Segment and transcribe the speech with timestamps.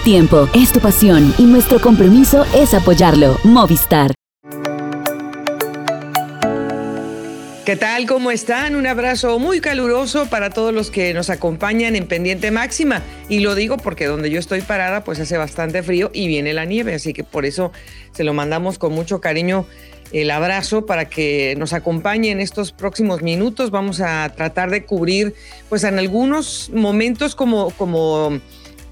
[0.00, 3.38] tiempo, es tu pasión y nuestro compromiso es apoyarlo.
[3.44, 4.12] Movistar.
[7.70, 8.06] ¿Qué tal?
[8.06, 8.74] ¿Cómo están?
[8.74, 13.00] Un abrazo muy caluroso para todos los que nos acompañan en pendiente máxima.
[13.28, 16.64] Y lo digo porque donde yo estoy parada pues hace bastante frío y viene la
[16.64, 17.70] nieve, así que por eso
[18.10, 19.66] se lo mandamos con mucho cariño
[20.10, 23.70] el abrazo para que nos acompañe en estos próximos minutos.
[23.70, 25.34] Vamos a tratar de cubrir
[25.68, 28.40] pues en algunos momentos como, como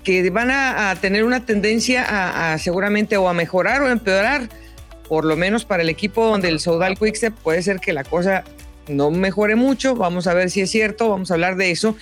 [0.09, 4.49] que van a, tener una tendencia a, seguramente o a mejorar o a empeorar.
[5.07, 8.43] Por lo menos para el equipo del Saudal Quickstep puede ser que la cosa
[8.87, 11.95] no mejore mucho, vamos a ver si es cierto, vamos a hablar de eso.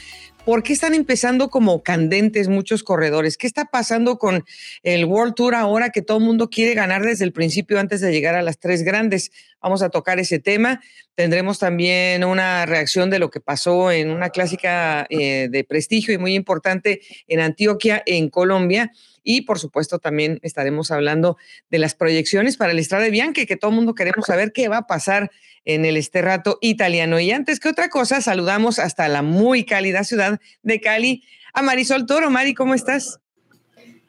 [0.47, 3.37] ¿Por qué están empezando como candentes muchos corredores?
[3.37, 4.45] ¿Qué está pasando con
[4.85, 8.13] el World Tour ahora que todo el mundo quiere ganar desde el principio antes de
[8.13, 9.33] llegar a las tres grandes?
[9.61, 10.81] Vamos a tocar ese tema.
[11.17, 16.19] Tendremos también una reacción de lo que pasó en una clásica eh, de prestigio y
[16.19, 18.93] muy importante en Antioquia, en Colombia.
[19.29, 21.37] Y por supuesto también estaremos hablando
[21.69, 24.79] de las proyecciones para el Estrada Bianchi, que todo el mundo queremos saber qué va
[24.79, 25.33] a pasar
[25.65, 27.19] en el Esterrato italiano.
[27.19, 32.07] Y antes que otra cosa, saludamos hasta la muy cálida ciudad de Cali a Marisol
[32.07, 32.31] Toro.
[32.31, 33.19] Mari, ¿cómo estás?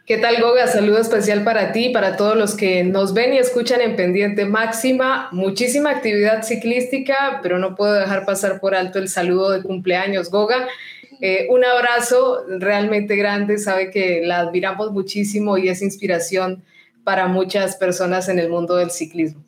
[0.05, 0.67] ¿Qué tal, Goga?
[0.67, 5.29] Saludo especial para ti, para todos los que nos ven y escuchan en Pendiente Máxima.
[5.31, 10.67] Muchísima actividad ciclística, pero no puedo dejar pasar por alto el saludo de cumpleaños, Goga.
[11.19, 16.63] Eh, un abrazo realmente grande, sabe que la admiramos muchísimo y es inspiración
[17.03, 19.43] para muchas personas en el mundo del ciclismo.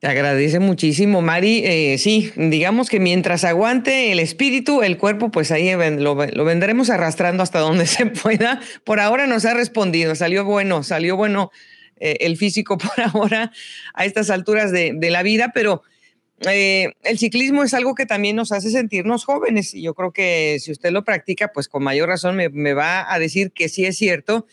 [0.00, 1.62] Te agradece muchísimo, Mari.
[1.62, 7.42] Eh, sí, digamos que mientras aguante el espíritu, el cuerpo, pues ahí lo, vendremos arrastrando
[7.42, 8.60] hasta donde se pueda.
[8.84, 11.50] Por ahora nos ha respondido, salió bueno, salió bueno
[11.98, 13.52] eh, el físico por ahora
[13.92, 15.82] a estas alturas de, la vida, pero
[16.46, 20.58] eh, el ciclismo es algo que también nos hace sentirnos jóvenes y yo creo que
[20.60, 23.84] si usted lo practica, pues con mayor razón me, me va a decir que sí
[23.84, 24.46] es cierto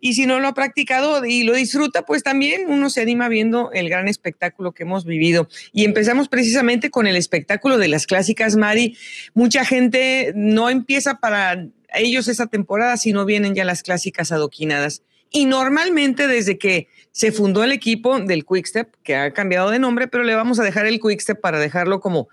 [0.00, 3.70] y si no lo ha practicado y lo disfruta, pues también uno se anima viendo
[3.72, 5.48] el gran espectáculo que hemos vivido.
[5.72, 8.96] Y empezamos precisamente con el espectáculo de las clásicas, Mari.
[9.34, 15.02] Mucha gente no empieza para ellos esa temporada, sino vienen ya las clásicas adoquinadas.
[15.30, 20.08] Y normalmente desde que se fundó el equipo del Quickstep, que ha cambiado de nombre,
[20.08, 22.28] pero le vamos a dejar el Quickstep para dejarlo como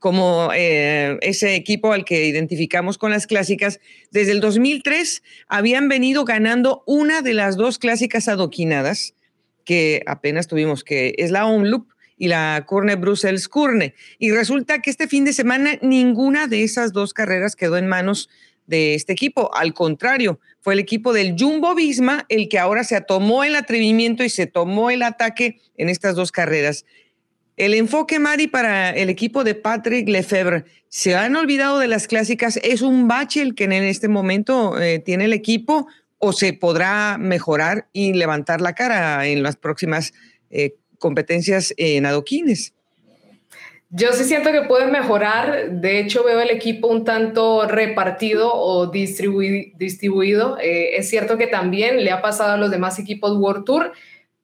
[0.00, 3.80] como eh, ese equipo al que identificamos con las clásicas,
[4.10, 9.14] desde el 2003 habían venido ganando una de las dos clásicas adoquinadas
[9.66, 11.86] que apenas tuvimos, que es la Omloop
[12.16, 13.94] y la Curne Brussels Curne.
[14.18, 18.30] Y resulta que este fin de semana ninguna de esas dos carreras quedó en manos
[18.70, 19.50] este equipo.
[19.54, 24.24] Al contrario, fue el equipo del Jumbo Visma el que ahora se tomó el atrevimiento
[24.24, 26.84] y se tomó el ataque en estas dos carreras.
[27.56, 32.58] El enfoque, Mari, para el equipo de Patrick Lefebvre, ¿se han olvidado de las clásicas?
[32.62, 35.86] ¿Es un bache el que en este momento eh, tiene el equipo
[36.18, 40.14] o se podrá mejorar y levantar la cara en las próximas
[40.48, 42.72] eh, competencias en adoquines?
[43.90, 45.70] Yo sí siento que puede mejorar.
[45.70, 50.58] De hecho, veo el equipo un tanto repartido o distribuido.
[50.58, 53.92] Eh, es cierto que también le ha pasado a los demás equipos World Tour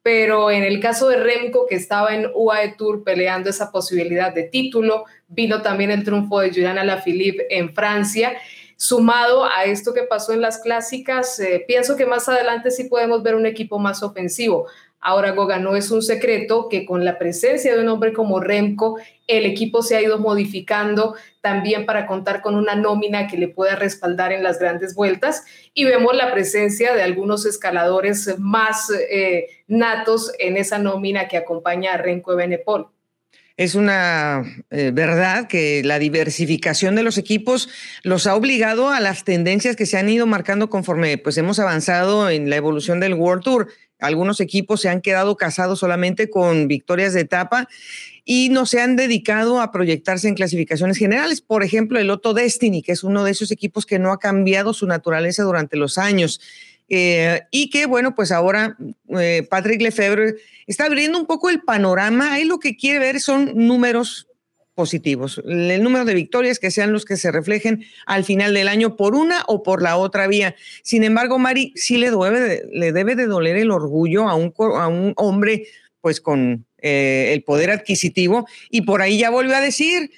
[0.06, 4.44] pero en el caso de Remco, que estaba en UAE Tour peleando esa posibilidad de
[4.44, 8.34] título, vino también el triunfo de Julian Alaphilippe en Francia.
[8.76, 13.24] Sumado a esto que pasó en las clásicas, eh, pienso que más adelante sí podemos
[13.24, 14.68] ver un equipo más ofensivo.
[15.00, 18.98] Ahora, Goga, no es un secreto que con la presencia de un hombre como Remco,
[19.26, 23.76] el equipo se ha ido modificando también para contar con una nómina que le pueda
[23.76, 25.44] respaldar en las grandes vueltas.
[25.74, 31.94] Y vemos la presencia de algunos escaladores más eh, natos en esa nómina que acompaña
[31.94, 32.88] a Remco Benepol.
[33.56, 37.70] Es una eh, verdad que la diversificación de los equipos
[38.02, 42.28] los ha obligado a las tendencias que se han ido marcando conforme pues hemos avanzado
[42.28, 43.68] en la evolución del World Tour.
[43.98, 47.68] Algunos equipos se han quedado casados solamente con victorias de etapa
[48.24, 51.40] y no se han dedicado a proyectarse en clasificaciones generales.
[51.40, 54.74] Por ejemplo, el Otto Destiny, que es uno de esos equipos que no ha cambiado
[54.74, 56.40] su naturaleza durante los años.
[56.88, 58.76] Eh, y que, bueno, pues ahora
[59.18, 62.32] eh, Patrick Lefebvre está abriendo un poco el panorama.
[62.32, 64.28] Ahí lo que quiere ver son números
[64.76, 65.42] positivos.
[65.44, 69.16] El número de victorias que sean los que se reflejen al final del año por
[69.16, 70.54] una o por la otra vía.
[70.82, 74.86] Sin embargo, Mari, sí le debe, le debe de doler el orgullo a un, a
[74.86, 75.66] un hombre
[76.02, 80.12] pues con eh, el poder adquisitivo y por ahí ya volvió a decir,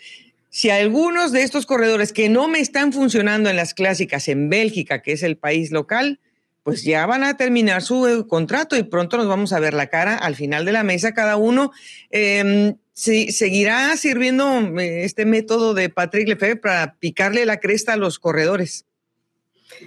[0.50, 5.02] si algunos de estos corredores que no me están funcionando en las clásicas en Bélgica,
[5.02, 6.18] que es el país local,
[6.64, 10.16] pues ya van a terminar su contrato y pronto nos vamos a ver la cara
[10.16, 11.70] al final de la mesa cada uno.
[12.10, 14.44] Eh, ¿Seguirá sirviendo
[14.80, 18.86] eh, este método de Patrick Lefebvre para picarle la cresta a los corredores?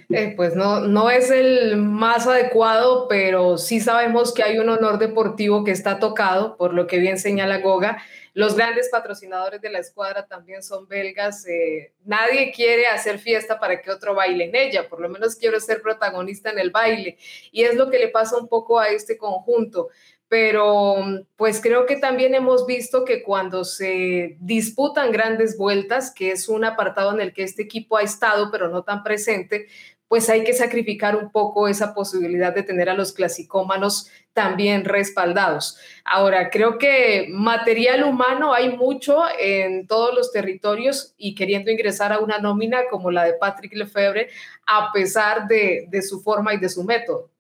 [0.10, 4.98] Eh, pues no, no es el más adecuado, pero sí sabemos que hay un honor
[4.98, 8.02] deportivo que está tocado, por lo que bien señala Goga.
[8.34, 11.46] Los grandes patrocinadores de la escuadra también son belgas.
[11.48, 15.60] Eh, nadie quiere hacer fiesta para que otro baile en ella, por lo menos quiero
[15.60, 17.18] ser protagonista en el baile.
[17.52, 19.90] Y es lo que le pasa un poco a este conjunto
[20.32, 20.96] pero
[21.36, 26.64] pues creo que también hemos visto que cuando se disputan grandes vueltas, que es un
[26.64, 29.68] apartado en el que este equipo ha estado, pero no tan presente,
[30.08, 35.78] pues hay que sacrificar un poco esa posibilidad de tener a los clasicómanos también respaldados.
[36.06, 42.20] Ahora, creo que material humano hay mucho en todos los territorios y queriendo ingresar a
[42.20, 44.30] una nómina como la de Patrick Lefebvre,
[44.66, 47.32] a pesar de, de su forma y de su método.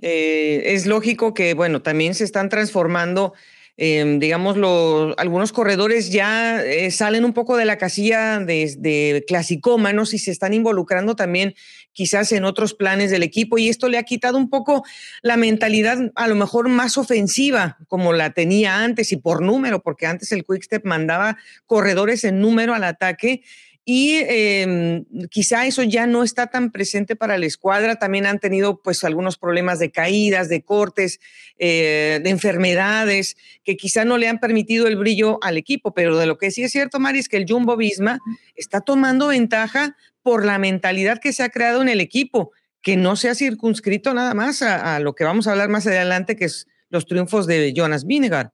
[0.00, 3.34] Eh, es lógico que, bueno, también se están transformando,
[3.76, 9.24] em, digamos, los, algunos corredores ya eh, salen un poco de la casilla de, de,
[9.26, 11.54] clasicómanos y se están involucrando también
[11.92, 14.84] quizás en otros planes del equipo y esto le ha quitado un poco
[15.22, 20.06] la mentalidad a lo mejor más ofensiva como la tenía antes y por número, porque
[20.06, 21.36] antes el Quickstep mandaba
[21.66, 23.42] corredores en número al ataque
[23.90, 27.96] y eh, quizá eso ya no está tan presente para la escuadra.
[27.96, 31.20] También han tenido pues algunos problemas de caídas, de cortes,
[31.56, 35.94] eh, de enfermedades que quizá no le han permitido el brillo al equipo.
[35.94, 38.18] Pero de lo que sí es cierto, Mari, es que el Jumbo Visma
[38.56, 42.52] está tomando ventaja por la mentalidad que se ha creado en el equipo,
[42.82, 45.86] que no se ha circunscrito nada más a, a lo que vamos a hablar más
[45.86, 48.52] adelante, que es los triunfos de Jonas Vinegar.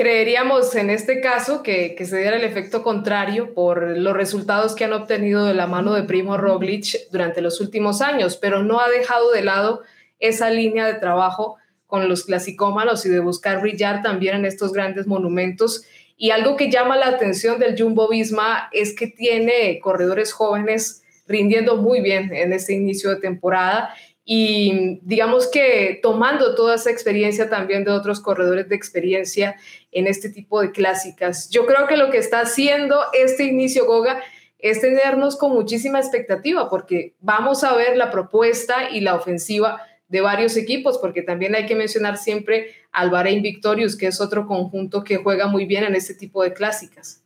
[0.00, 4.94] Creeríamos en este caso que, se diera el efecto contrario por los resultados que han
[4.94, 9.30] obtenido de la mano de Primo Roglic durante los últimos años, pero no ha dejado
[9.30, 9.82] de lado
[10.18, 15.06] esa línea de trabajo con los clasicómanos y de buscar brillar también en estos grandes
[15.06, 15.84] monumentos.
[16.16, 21.76] Y algo que llama la atención del Jumbo Visma es que tiene corredores jóvenes rindiendo
[21.76, 23.94] muy bien en este inicio de temporada
[24.24, 29.56] y digamos que tomando toda esa experiencia también de otros corredores de experiencia
[29.90, 31.48] en este tipo de clásicas.
[31.50, 34.22] Yo creo que lo que está haciendo este inicio Goga
[34.58, 40.20] es tenernos con muchísima expectativa porque vamos a ver la propuesta y la ofensiva de
[40.20, 45.04] varios equipos, porque también hay que mencionar siempre al Bahrein Victorious, que es otro conjunto
[45.04, 47.22] que juega muy bien en este tipo de clásicas.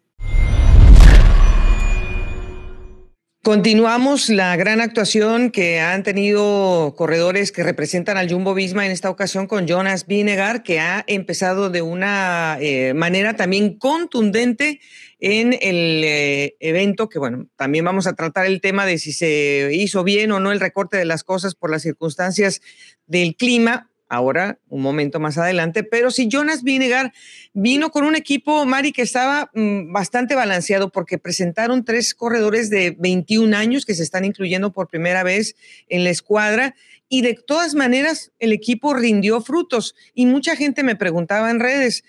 [3.44, 9.10] Continuamos la gran actuación que han tenido corredores que representan al Jumbo Visma en esta
[9.10, 14.80] ocasión con Jonas Vinegar, que ha empezado de una eh, manera también contundente
[15.20, 19.68] en el eh, evento, que bueno, también vamos a tratar el tema de si se
[19.74, 22.62] hizo bien o no el recorte de las cosas por las circunstancias
[23.06, 27.12] del clima, ahora, un momento más adelante, pero si Jonas Vinegar
[27.52, 32.96] vino con un equipo, Mari, que estaba mm, bastante balanceado porque presentaron tres corredores de
[32.98, 35.56] 21 años que se están incluyendo por primera vez
[35.88, 36.74] en la escuadra
[37.08, 42.04] y de todas maneras el equipo rindió frutos y mucha gente me preguntaba en redes,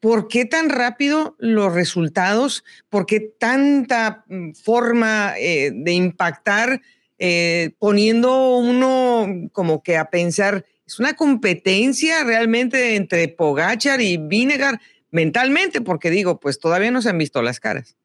[0.00, 2.64] ¿por qué tan rápido los resultados?
[2.88, 6.80] ¿Por qué tanta mm, forma eh, de impactar?
[7.22, 14.80] Eh, poniendo uno como que a pensar, es una competencia realmente entre Pogachar y Vinegar
[15.12, 17.96] mentalmente, porque digo, pues todavía no se han visto las caras.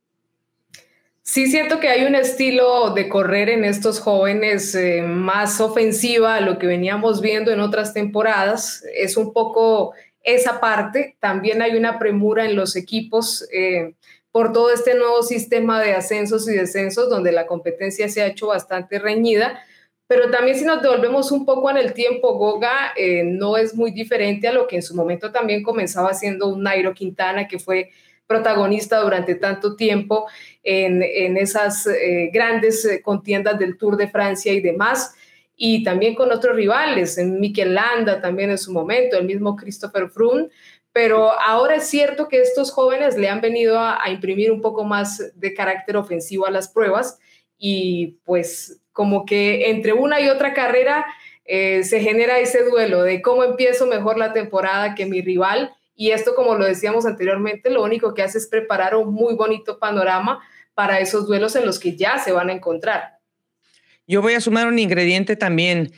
[1.24, 6.42] Sí, siento que hay un estilo de correr en estos jóvenes eh, más ofensiva a
[6.42, 8.84] lo que veníamos viendo en otras temporadas.
[8.96, 11.18] Es un poco esa parte.
[11.20, 13.96] También hay una premura en los equipos eh,
[14.32, 18.46] por todo este nuevo sistema de ascensos y descensos, donde la competencia se ha hecho
[18.46, 19.60] bastante reñida
[20.08, 23.92] pero también si nos devolvemos un poco en el tiempo, Goga eh, no es muy
[23.92, 27.90] diferente a lo que en su momento también comenzaba siendo un Nairo Quintana, que fue
[28.28, 30.28] protagonista durante tanto tiempo
[30.64, 35.16] en, en esas eh, grandes eh, contiendas del Tour de Francia y demás,
[35.56, 40.10] y también con otros rivales, en Mikel Landa también en su momento, el mismo Christopher
[40.10, 40.50] Froome,
[40.92, 44.84] pero ahora es cierto que estos jóvenes le han venido a, a imprimir un poco
[44.84, 47.20] más de carácter ofensivo a las pruebas
[47.58, 51.06] y pues como que entre una y otra carrera
[51.44, 56.12] eh, se genera ese duelo de cómo empiezo mejor la temporada que mi rival Y
[56.12, 60.40] esto, como lo decíamos anteriormente, lo único que hace es preparar un muy bonito panorama
[60.74, 63.20] para esos duelos en los que ya se van a encontrar.
[64.08, 65.92] Yo voy a sumar un ingrediente también.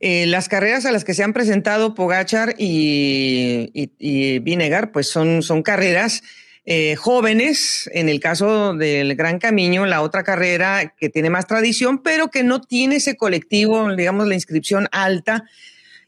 [0.00, 5.42] Eh, las carreras a las que se han presentado Pogachar y, y, Vinegar, pues son,
[5.42, 6.22] son carreras
[6.70, 12.02] eh, jóvenes, en el caso del Gran Camino, la otra carrera que tiene más tradición,
[12.02, 15.46] pero que no tiene ese colectivo, digamos, la inscripción alta.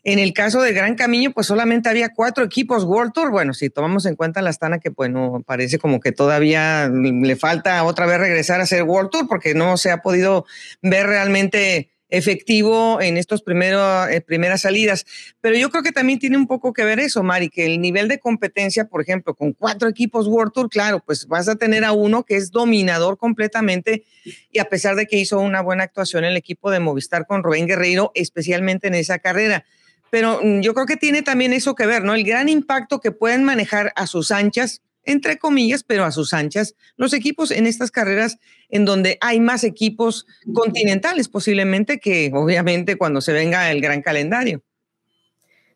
[0.05, 3.31] En el caso del Gran Camino, pues solamente había cuatro equipos World Tour.
[3.31, 7.83] Bueno, si tomamos en cuenta la Astana, que bueno, parece como que todavía le falta
[7.85, 10.45] otra vez regresar a ser World Tour, porque no se ha podido
[10.83, 15.07] ver realmente efectivo en primeros eh, primeras salidas.
[15.41, 18.09] Pero yo creo que también tiene un poco que ver eso, Mari, que el nivel
[18.09, 21.93] de competencia, por ejemplo, con cuatro equipos World Tour, claro, pues vas a tener a
[21.93, 24.05] uno que es dominador completamente
[24.51, 27.67] y a pesar de que hizo una buena actuación el equipo de Movistar con Rubén
[27.67, 29.65] Guerreiro, especialmente en esa carrera.
[30.11, 32.15] Pero mm, yo creo que tiene también eso que ver, ¿no?
[32.15, 36.75] El gran impacto que pueden manejar a sus anchas entre comillas, pero a sus anchas,
[36.97, 38.39] los equipos en estas carreras
[38.69, 44.63] en donde hay más equipos continentales posiblemente que obviamente cuando se venga el gran calendario.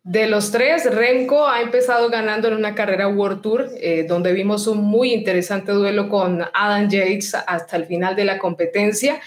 [0.04, 4.66] De los tres, Renko ha empezado ganando en una carrera World Tour, eh, donde vimos
[4.66, 9.18] un muy interesante duelo con Adam Yates hasta el final de la competencia.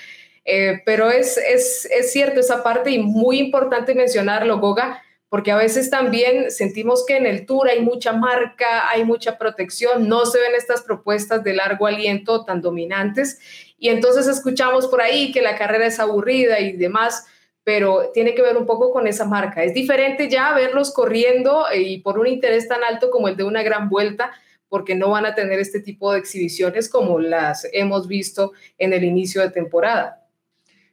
[0.46, 5.58] Eh, pero es, es, es cierto esa parte y muy importante mencionarlo, Goga, porque a
[5.58, 10.40] veces también sentimos que en el tour hay mucha marca, hay mucha protección, no se
[10.40, 13.40] ven estas propuestas de largo aliento tan dominantes
[13.78, 17.26] y entonces escuchamos por ahí que la carrera es aburrida y demás,
[17.64, 19.64] pero tiene que ver un poco con esa marca.
[19.64, 23.62] Es diferente ya verlos corriendo y por un interés tan alto como el de una
[23.62, 24.32] gran vuelta,
[24.70, 29.04] porque no van a tener este tipo de exhibiciones como las hemos visto en el
[29.04, 30.26] inicio de temporada.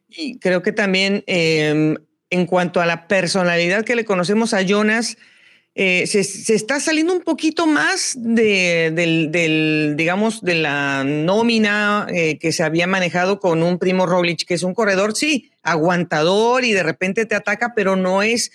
[0.08, 1.96] Y creo que también em,
[2.30, 5.16] en cuanto a la personalidad que le conocemos a Jonas,
[5.76, 6.20] eh, se,
[6.54, 13.40] está saliendo un poquito más de, digamos, de la nómina eh, que se había manejado
[13.40, 17.72] con un primo Roglic, que es un corredor, sí, aguantador y de repente te ataca,
[17.74, 18.52] pero no es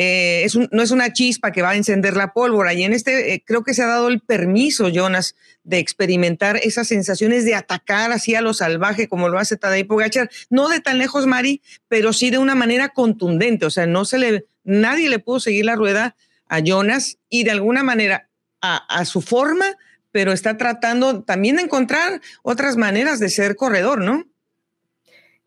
[0.00, 2.72] eh, no es una chispa que va a encender la pólvora.
[2.72, 6.86] Y en este eh, creo que se ha dado el permiso, Jonas, de experimentar esas
[6.86, 10.30] sensaciones de atacar así a lo salvaje como lo hace Tadej Pogachar.
[10.50, 13.66] No de tan lejos, Mari, pero sí de una manera contundente.
[13.66, 16.14] O sea, no se le, nadie le pudo seguir la rueda
[16.46, 18.28] a Jonas y de alguna manera
[18.60, 19.66] a, a su forma,
[20.12, 24.28] pero está tratando también de encontrar otras maneras de ser corredor, ¿no?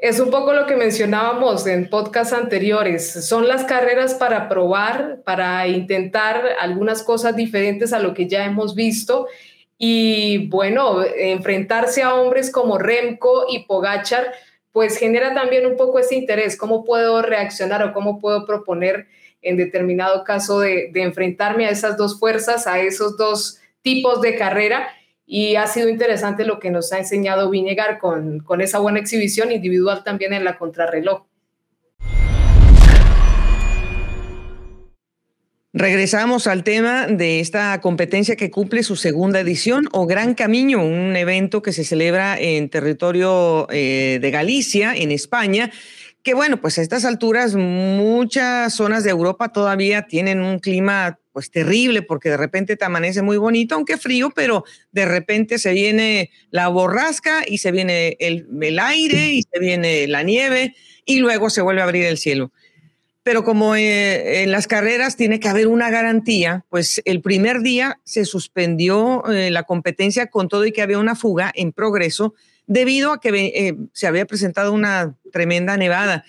[0.01, 3.23] Es un poco lo que mencionábamos en podcasts anteriores.
[3.23, 8.73] Son las carreras para probar, para intentar algunas cosas diferentes a lo que ya hemos
[8.73, 9.27] visto.
[9.77, 14.31] Y bueno, enfrentarse a hombres como Remco y Pogachar,
[14.71, 16.57] pues genera también un poco ese interés.
[16.57, 19.05] ¿Cómo puedo reaccionar o cómo puedo proponer
[19.43, 24.35] en determinado caso de, de enfrentarme a esas dos fuerzas, a esos dos tipos de
[24.35, 24.87] carrera?
[25.33, 29.53] Y ha sido interesante lo que nos ha enseñado Vinegar con, con esa buena exhibición
[29.53, 31.23] individual también en la contrarreloj.
[35.71, 41.15] Regresamos al tema de esta competencia que cumple su segunda edición o Gran Camino, un
[41.15, 45.71] evento que se celebra en territorio eh, de Galicia, en España,
[46.23, 51.49] que bueno, pues a estas alturas muchas zonas de Europa todavía tienen un clima pues
[51.49, 56.29] terrible porque de repente te amanece muy bonito, aunque frío, pero de repente se viene
[56.49, 60.75] la borrasca y se viene el, aire y se viene la nieve
[61.05, 62.51] y luego se vuelve a abrir el cielo.
[63.23, 67.99] Pero como eh, en las carreras tiene que haber una garantía, pues el primer día
[68.03, 72.33] se suspendió eh, la competencia con todo y que había una fuga en progreso
[72.71, 76.23] debido a que eh, se había presentado una tremenda nevada.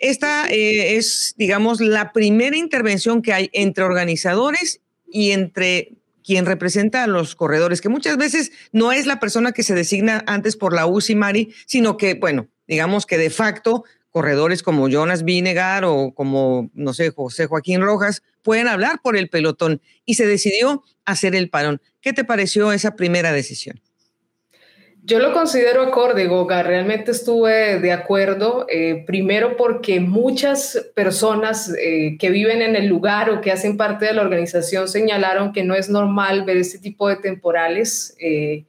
[0.00, 5.92] Esta eh, es, digamos, la primera intervención que hay entre organizadores y entre
[6.24, 10.24] quien representa a los corredores, que muchas veces no es la persona que se designa
[10.26, 15.22] antes por la UCI Mari, sino que, bueno, digamos que de facto corredores como Jonas
[15.22, 20.26] Vinegar o como, no sé, José Joaquín Rojas pueden hablar por el pelotón y se
[20.26, 21.80] decidió hacer el parón.
[22.00, 23.80] ¿Qué te pareció esa primera decisión?
[25.06, 26.62] Yo lo considero acorde, Goga.
[26.62, 33.28] Realmente estuve de acuerdo, eh, primero porque muchas personas eh, que viven en el lugar
[33.28, 37.06] o que hacen parte de la organización señalaron que no es normal ver este tipo
[37.06, 38.64] de temporales, eh,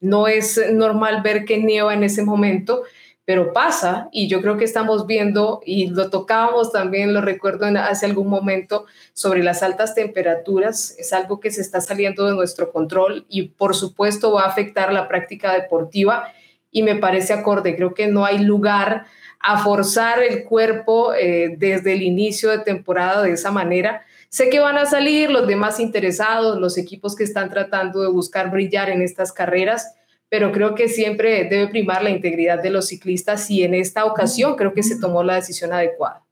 [0.00, 2.84] no es normal ver que nieva en ese momento
[3.24, 8.06] pero pasa y yo creo que estamos viendo, y lo tocábamos también, lo recuerdo hace
[8.06, 13.24] algún momento, sobre las altas temperaturas, es algo que se está saliendo de nuestro control
[13.28, 16.28] y por supuesto va a afectar la práctica deportiva
[16.70, 19.06] y me parece acorde, creo que no hay lugar
[19.40, 24.02] a forzar el cuerpo eh, desde el inicio de temporada de esa manera.
[24.30, 28.50] Sé que van a salir los demás interesados, los equipos que están tratando de buscar
[28.50, 29.94] brillar en estas carreras,
[30.34, 34.56] pero creo que siempre debe primar la integridad de los ciclistas y en esta ocasión
[34.56, 36.23] creo que se tomó la decisión adecuada.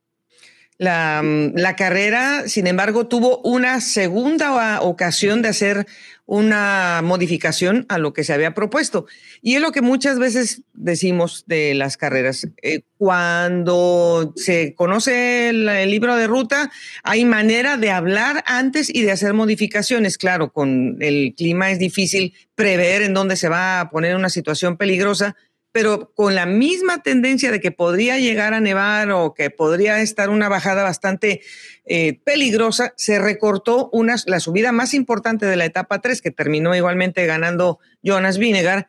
[0.78, 1.22] La,
[1.54, 5.86] la, carrera, sin embargo, tuvo una segunda ocasión de hacer
[6.26, 9.06] una modificación a lo que se había propuesto.
[9.42, 12.48] Y es lo que muchas veces decimos de las carreras.
[12.62, 16.70] Eh, cuando se conoce el, libro de ruta,
[17.02, 20.16] hay manera de hablar antes y de hacer modificaciones.
[20.16, 24.76] Claro, con el clima es difícil prever en dónde se va a poner una situación
[24.76, 25.36] peligrosa,
[25.72, 30.28] pero con la misma tendencia de que podría llegar a nevar o que podría estar
[30.28, 31.40] una bajada bastante
[31.86, 33.90] eh, peligrosa, se recortó
[34.26, 38.86] la subida más importante de la etapa 3, que terminó igualmente ganando Jonas Vinegar,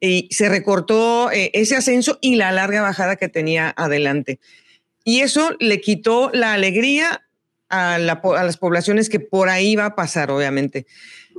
[0.00, 4.38] y se recortó eh, ese ascenso y la larga bajada que tenía adelante.
[5.02, 7.24] Y eso le quitó la alegría
[7.70, 10.86] a, a las poblaciones que por ahí va a pasar, obviamente.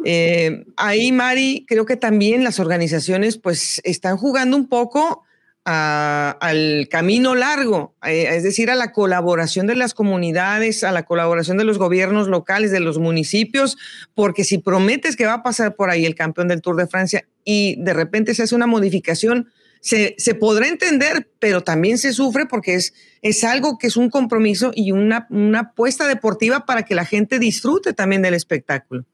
[0.06, 5.24] Eh, ahí, Mari, creo que también las organizaciones pues están jugando un poco
[5.66, 11.58] al camino largo, eh, es decir, a la colaboración de las comunidades, a la colaboración
[11.58, 13.78] de los gobiernos locales, de los municipios,
[14.16, 17.28] porque si prometes que va a pasar por ahí el campeón del Tour de Francia
[17.44, 22.48] y de repente se hace una modificación, se, se podrá entender, pero también se sufre
[22.48, 26.96] porque es, es algo que es un compromiso y una, una apuesta deportiva para que
[26.96, 29.06] la gente disfrute también del espectáculo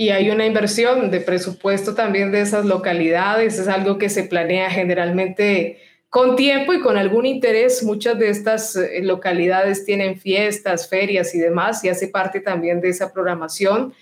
[0.00, 3.58] y hay una inversión de presupuesto también de esas localidades.
[3.58, 5.78] Es algo que se planea generalmente
[6.08, 7.82] con tiempo y con algún interés.
[7.82, 12.90] Muchas de estas eh, localidades tienen fiestas, ferias y demás y hace parte también de
[12.90, 13.92] esa programación.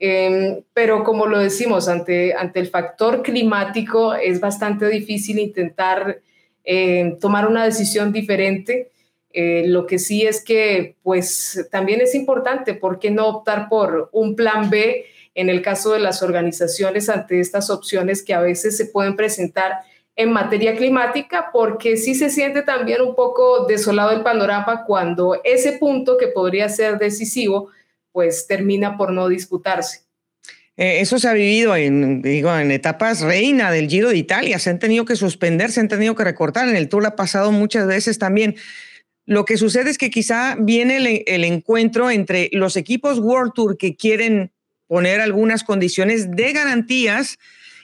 [0.00, 6.20] Em, pero como lo decimos, ante, ante el factor climático es bastante difícil intentar
[6.64, 8.90] em, tomar una decisión diferente.
[9.32, 14.08] Eh, lo que sí es que, pues, también es importante, ¿por qué no optar por
[14.10, 15.04] un plan B?
[15.34, 19.72] En el caso de las organizaciones ante estas opciones que a veces se pueden presentar
[20.18, 25.72] en materia climática, porque sí se siente también un poco desolado el panorama cuando ese
[25.78, 27.68] punto que podría ser decisivo,
[28.10, 30.00] pues termina por no disputarse.
[30.76, 34.58] Eh, eso se ha vivido en, digo, en etapas reina del Giro de Italia.
[34.58, 36.68] Se han tenido que suspender, se han tenido que recortar.
[36.68, 38.56] En el Tour ha pasado muchas veces también.
[39.24, 43.76] Lo que sucede es que quizá viene el, el encuentro entre los equipos World Tour
[43.76, 44.52] que quieren
[44.88, 47.38] poner algunas condiciones de garantías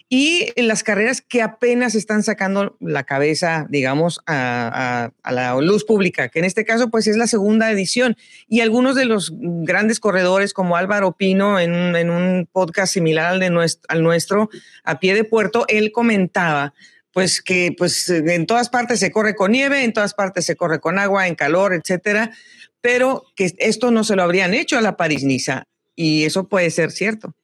[0.09, 6.39] y las carreras que apenas están sacando la cabeza, digamos, a, la luz pública, que
[6.39, 8.17] en este caso pues es la segunda edición.
[8.47, 13.51] Y algunos de los grandes corredores como Álvaro Pino en, un podcast similar al, de
[13.51, 14.51] nuestro, al nuestro,
[14.85, 16.75] a pie de puerto, él comentaba
[17.11, 20.81] pues que pues en todas partes se corre con nieve, en todas partes se corre
[20.81, 22.33] con agua, en calor, etcétera,
[22.81, 25.65] pero que esto no se lo habrían hecho a la París-Niza
[25.97, 27.35] y eso puede ser cierto.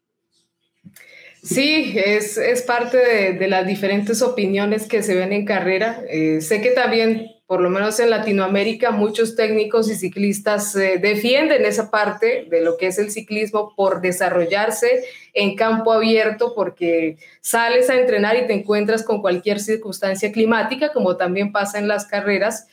[1.43, 2.99] Sí, es, es parte
[3.33, 6.03] de, las diferentes opiniones que se ven en carrera.
[6.09, 11.65] Eh, sé que también, por lo menos en Latinoamérica, muchos técnicos y ciclistas eh, defienden
[11.65, 17.89] esa parte de lo que es el ciclismo por desarrollarse en campo abierto, porque sales
[17.89, 22.67] a entrenar y te encuentras con cualquier circunstancia climática, como también pasa en las carreras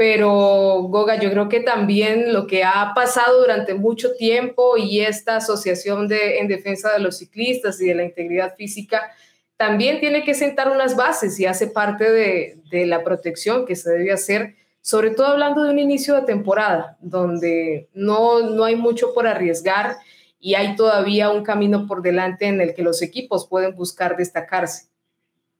[0.00, 5.36] pero Goga, yo creo que también lo que ha pasado durante mucho tiempo y esta
[5.36, 9.12] asociación de, en defensa de los ciclistas y de la integridad física
[9.58, 14.10] también tiene que sentar unas bases y hace parte de, la protección que se debe
[14.10, 19.26] hacer, sobre todo hablando de un inicio de temporada, donde no, no hay mucho por
[19.26, 19.98] arriesgar
[20.38, 24.89] y hay todavía un camino por delante en el que los equipos pueden buscar destacarse.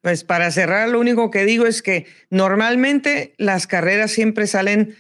[0.01, 4.97] Pues para cerrar, lo único que digo es que normalmente las carreras siempre salen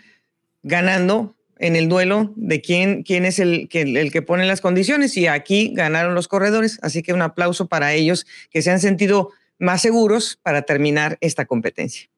[0.62, 5.26] ganando en el duelo de quién, quién es el, el que pone las condiciones y
[5.26, 9.82] aquí ganaron los corredores, así que un aplauso para ellos que se han sentido más
[9.82, 12.08] seguros para terminar esta competencia.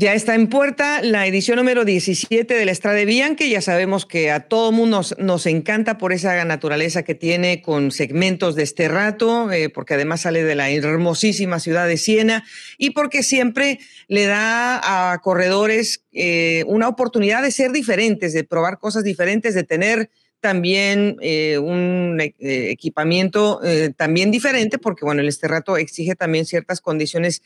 [0.00, 3.50] Ya está en puerta la edición número 17 de la Estrada Bianchi.
[3.50, 7.90] Ya sabemos que a todo mundo nos, nos, encanta por esa naturaleza que tiene con
[7.90, 12.44] segmentos de este rato, eh, porque además sale de la hermosísima ciudad de Siena
[12.78, 18.78] y porque siempre le da a corredores eh, una oportunidad de ser diferentes, de probar
[18.78, 20.08] cosas diferentes, de tener
[20.40, 26.80] también eh, un eh, equipamiento eh, también diferente, porque bueno, el esterrato exige también ciertas
[26.80, 27.42] condiciones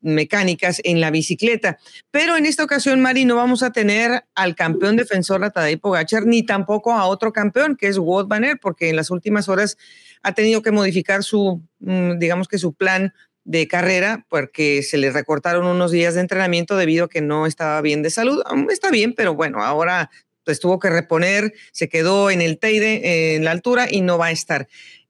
[0.00, 1.78] mecánicas en la bicicleta.
[2.10, 5.80] Pero en esta ocasión, Mari, no vamos a tener al campeón defensor, a Tadej
[6.26, 9.78] ni tampoco a otro campeón, que es Wout Van Aert, porque en las últimas horas
[10.24, 13.12] ha tenido que modificar su, mm, digamos que su plan
[13.44, 17.80] de carrera porque se le recortaron unos días de entrenamiento debido a que no estaba
[17.80, 18.42] bien de salud.
[18.70, 20.10] Está bien, pero bueno, ahora
[20.44, 24.26] pues tuvo que reponer, se quedó en el Teide en la altura y no va
[24.26, 24.68] a estar.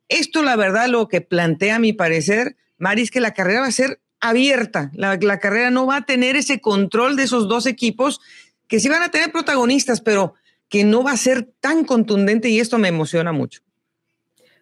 [0.08, 3.68] Esto, la verdad, lo que plantea a mi parecer, Mari, es que la carrera va
[3.68, 4.90] a ser abierta.
[4.94, 8.20] La, carrera no va a tener ese control de esos dos equipos
[8.68, 10.34] que sí van a tener protagonistas, pero
[10.68, 13.62] que no va a ser tan contundente y esto me emociona mucho.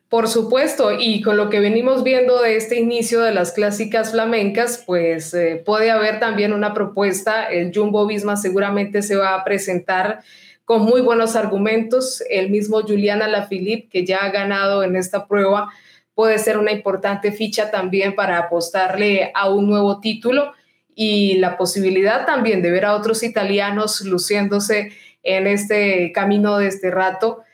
[0.08, 4.82] Por supuesto, y con lo que venimos viendo de este inicio de las clásicas flamencas,
[4.86, 7.44] pues eh, puede haber también una propuesta.
[7.44, 10.22] El Jumbo Visma seguramente se va a presentar
[10.68, 12.22] con muy buenos argumentos.
[12.28, 15.72] El mismo Juliana Lafilippe, que ya ha ganado en esta prueba,
[16.14, 20.52] puede ser una importante ficha también para apostarle a un nuevo título
[20.94, 26.90] y la posibilidad también de ver a otros italianos luciéndose en este camino de este
[26.90, 27.44] rato.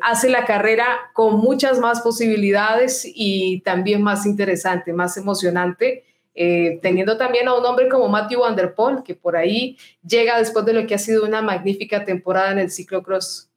[0.00, 6.02] hace la carrera con muchas más posibilidades y también más interesante, más emocionante
[6.34, 10.38] eh, teniendo también a un hombre como Matthew Van Der Poel, que por ahí llega
[10.38, 13.51] después de lo que ha sido una magnífica temporada en el ciclocross.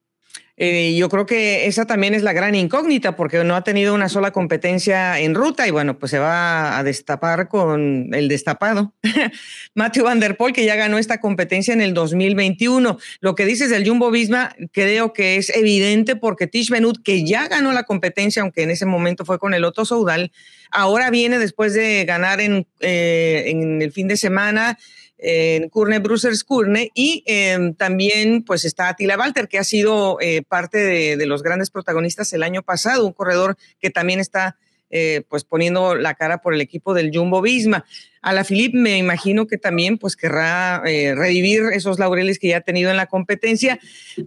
[0.57, 4.07] Eh, yo creo que esa también es la gran incógnita porque no ha tenido una
[4.07, 8.93] sola competencia en ruta y bueno, pues se va a destapar con el destapado.
[9.75, 12.97] Matthew Van Der Poel, que ya ganó esta competencia en el 2021.
[13.19, 17.49] Lo que dices del Jumbo Visma creo que es evidente porque Tish Benut, que ya
[17.49, 20.31] ganó la competencia, aunque en ese momento fue con el Otto Soudal,
[20.71, 24.77] ahora viene después de ganar en, eh, en el fin de semana
[25.17, 30.43] en Kurne Brussels Kurne y em, también pues está Attila Walter que ha sido eh,
[30.47, 34.57] parte de, los grandes protagonistas el año pasado, un corredor que también está
[34.91, 37.85] eh, pues poniendo la cara por el equipo del Jumbo Visma.
[38.21, 42.57] A la Filip me imagino que también pues querrá eh, revivir esos laureles que ya
[42.57, 43.79] ha tenido en la competencia,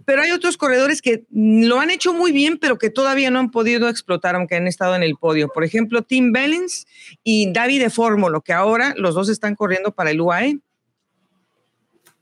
[0.05, 3.51] pero hay otros corredores que lo han hecho muy bien, pero que todavía no han
[3.51, 5.47] podido explotar, aunque han estado en el podio.
[5.47, 6.87] Por ejemplo, Tim Bellens
[7.23, 10.59] y David de Fórmulo, que ahora los dos están corriendo para el UAE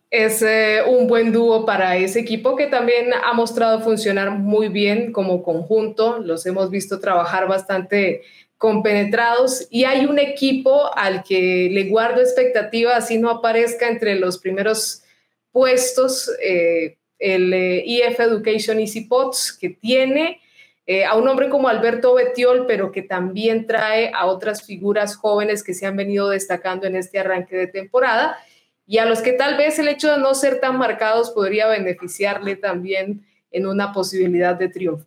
[0.10, 5.12] es eh, un buen dúo para ese equipo que también ha mostrado funcionar muy bien
[5.12, 6.20] como conjunto.
[6.20, 8.22] Los hemos visto trabajar bastante
[8.58, 14.40] compenetrados y hay un equipo al que le guardo expectativa, así no aparezca entre los
[14.40, 15.04] primeros
[15.52, 20.42] puestos, eh, el EF eh, Education Easy Pots, que tiene
[21.06, 25.74] a un hombre como Alberto Betiol, pero que también trae a otras figuras jóvenes que
[25.74, 28.38] se han venido destacando en este arranque de temporada
[28.88, 32.56] y a los que tal vez el hecho de no ser tan marcados podría beneficiarle
[32.56, 35.06] también en una posibilidad de triunfo.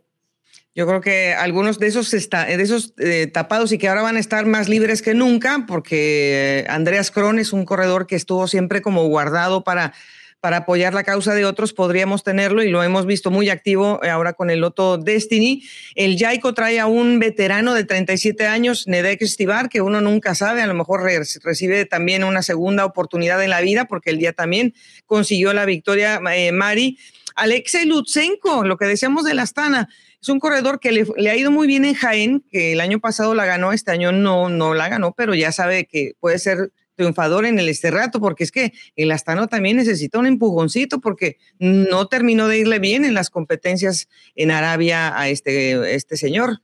[0.74, 4.20] Yo creo que algunos de esos, de esos eh, tapados y que ahora van a
[4.20, 9.04] estar más libres que nunca, porque Andreas Kron es un corredor que estuvo siempre como
[9.08, 9.94] guardado para
[10.40, 14.32] para apoyar la causa de otros, podríamos tenerlo y lo hemos visto muy activo ahora
[14.32, 15.62] con el Loto Destiny.
[15.94, 20.62] El Jaico trae a un veterano de 37 años, Nedek Stivar, que uno nunca sabe,
[20.62, 24.74] a lo mejor recibe también una segunda oportunidad en la vida, porque el día también
[25.06, 26.98] consiguió la victoria eh, Mari.
[27.36, 29.88] Alexei Lutsenko, lo que decíamos de la Astana,
[30.20, 32.98] es un corredor que le, le, ha ido muy bien en Jaén, que el año
[32.98, 36.72] pasado la ganó, este año no, no la ganó, pero ya sabe que puede ser
[37.00, 41.38] triunfador en el este rato, porque es que el Astano también necesita un empujoncito porque
[41.58, 46.60] no terminó de irle bien en las competencias en Arabia a este, este señor.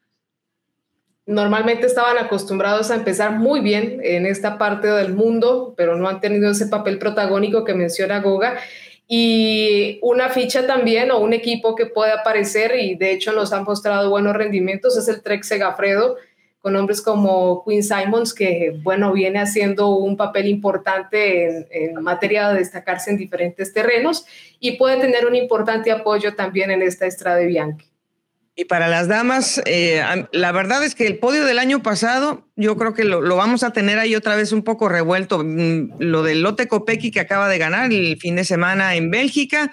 [1.25, 6.21] Normalmente estaban acostumbrados a empezar muy bien en esta parte del mundo, pero no han
[6.21, 8.59] tenido ese papel protagónico que menciona Goga.
[9.09, 13.65] Y una ficha también o un equipo que puede aparecer y de hecho nos han
[13.65, 16.17] mostrado buenos rendimientos es el Trek Segafredo,
[16.67, 22.59] con hombres como Quinn Simons, que bueno, viene haciendo un papel importante en, materia de
[22.59, 24.27] destacarse en diferentes terrenos
[24.59, 27.87] y puede tener un importante apoyo también en esta Estrada de Bianchi.
[28.57, 30.03] Y para las damas, eh,
[30.33, 33.63] la verdad es que el podio del año pasado, yo creo que lo, lo, vamos
[33.63, 35.45] a tener ahí otra vez un poco revuelto.
[35.45, 39.71] Mm, lo del Lotte Kopecky que acaba de ganar el fin de semana en Bélgica,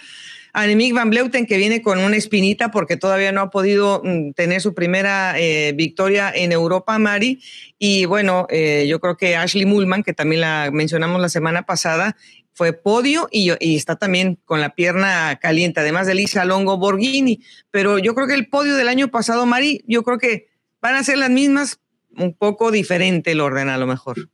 [0.54, 4.62] Annemiek van Bleuten, que viene con una espinita porque todavía no ha podido mm, tener
[4.62, 7.42] su primera eh, victoria en Europa, Mari.
[7.80, 12.16] Y bueno, eh, yo creo que Ashley Mullman, que también la mencionamos la semana pasada,
[12.54, 17.42] fue podio y, y, está también con la pierna caliente, además de Lisa Longo Borghini.
[17.72, 21.04] Pero yo creo que el podio del año pasado, Mari, yo creo que van a
[21.04, 21.80] ser las mismas,
[22.16, 24.30] un poco diferente el orden a lo mejor.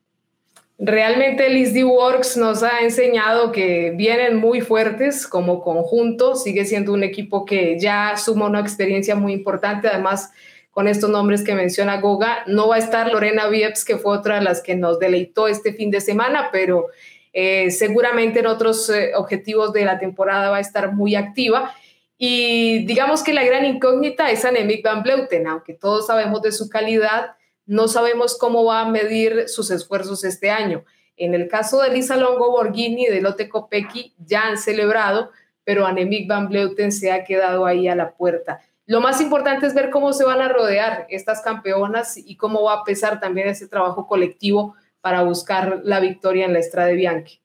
[0.81, 7.03] Realmente el Works nos ha enseñado que vienen muy fuertes como conjunto, sigue siendo un
[7.03, 10.31] equipo que ya suma una experiencia muy importante, además
[10.71, 14.35] con estos nombres que menciona Goga, no va a estar Lorena Vieps, que fue otra
[14.35, 16.87] de las que nos deleitó este fin de semana, pero
[17.33, 21.75] eh, seguramente en otros eh, objetivos de la temporada va a estar muy activa.
[22.17, 26.69] Y digamos que la gran incógnita es Annemiek van Bleuten, aunque todos sabemos de su
[26.69, 27.31] calidad,
[27.69, 30.85] no sabemos cómo va a medir sus esfuerzos este año.
[31.15, 35.29] En el caso de Lisa Longo Borghini y de Lotte Kopecky ya han celebrado,
[35.63, 38.59] pero Annemiek van Bleuten se ha quedado ahí a la puerta.
[38.87, 42.73] Lo más importante es ver cómo se van a rodear estas campeonas y cómo va
[42.73, 47.39] a pesar también ese trabajo colectivo para buscar la victoria en la Estrada de Bianchi.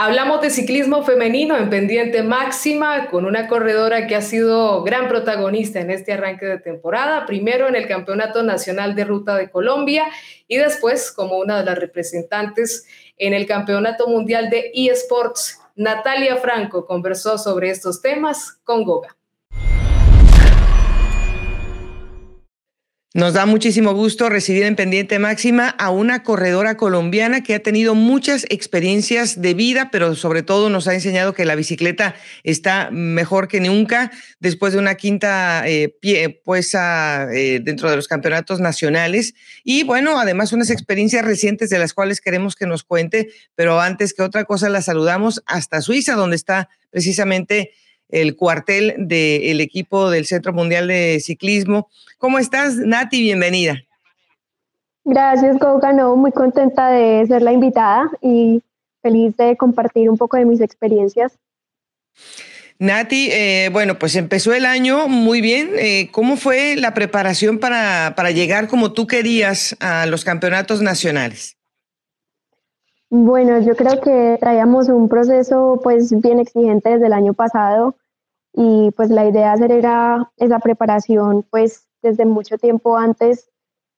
[0.00, 5.80] Hablamos de ciclismo femenino en pendiente máxima con una corredora que ha sido gran protagonista
[5.80, 10.04] en este arranque de temporada, primero en el Campeonato Nacional de Ruta de Colombia
[10.46, 15.58] y después como una de las representantes en el Campeonato Mundial de eSports.
[15.74, 19.17] Natalia Franco conversó sobre estos temas con Goga.
[23.18, 27.96] Nos da muchísimo gusto recibir en Pendiente Máxima a una corredora colombiana que ha tenido
[27.96, 33.48] muchas experiencias de vida, pero sobre todo nos ha enseñado que la bicicleta está mejor
[33.48, 39.34] que nunca después de una quinta eh, pie puesta eh, dentro de los campeonatos nacionales.
[39.64, 44.14] Y bueno, además unas experiencias recientes de las cuales queremos que nos cuente, pero antes
[44.14, 47.72] que otra cosa la saludamos hasta Suiza, donde está precisamente
[48.08, 51.88] el cuartel del equipo del Centro Mundial de Ciclismo.
[52.18, 53.20] ¿Cómo estás, Nati?
[53.20, 53.82] Bienvenida.
[55.04, 55.92] Gracias, Goga.
[55.92, 58.62] No, muy contenta de ser la invitada y
[59.02, 61.32] feliz de compartir un poco de mis experiencias.
[62.78, 65.70] Nati, eh, bueno, pues empezó el año muy bien.
[65.76, 71.57] Eh, ¿Cómo fue la preparación para, para llegar como tú querías a los campeonatos nacionales?
[73.10, 77.96] Bueno, yo creo que traíamos un proceso pues bien exigente desde el año pasado
[78.52, 83.48] y pues la idea era esa preparación pues desde mucho tiempo antes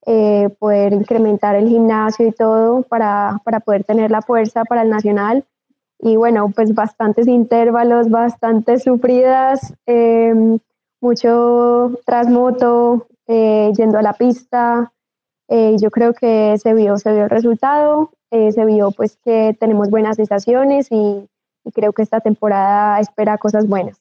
[0.06, 4.90] eh, poder incrementar el gimnasio y todo para, para, poder tener la fuerza para el
[4.90, 5.44] nacional.
[5.98, 10.56] Y bueno pues bastantes intervalos, bastantes sufridas, eh,
[11.00, 14.92] mucho trasmoto, eh, yendo a la pista,
[15.52, 19.56] eh, yo creo que se vio, se vio el resultado, eh, se vio pues que
[19.58, 21.26] tenemos buenas sensaciones y,
[21.74, 23.98] creo que esta temporada espera cosas buenas.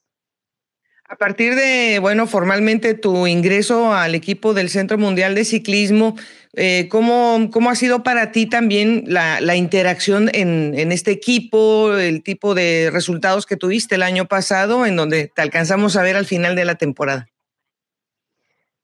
[1.08, 6.16] A partir de, bueno, formalmente tu ingreso al equipo del Centro Mundial de Ciclismo,
[6.54, 11.96] eh, ¿cómo, ¿cómo, ha sido para ti también la, la interacción en, en, este equipo,
[11.96, 16.16] el tipo de resultados que tuviste el año pasado, en donde te alcanzamos a ver
[16.16, 17.28] al final de la temporada?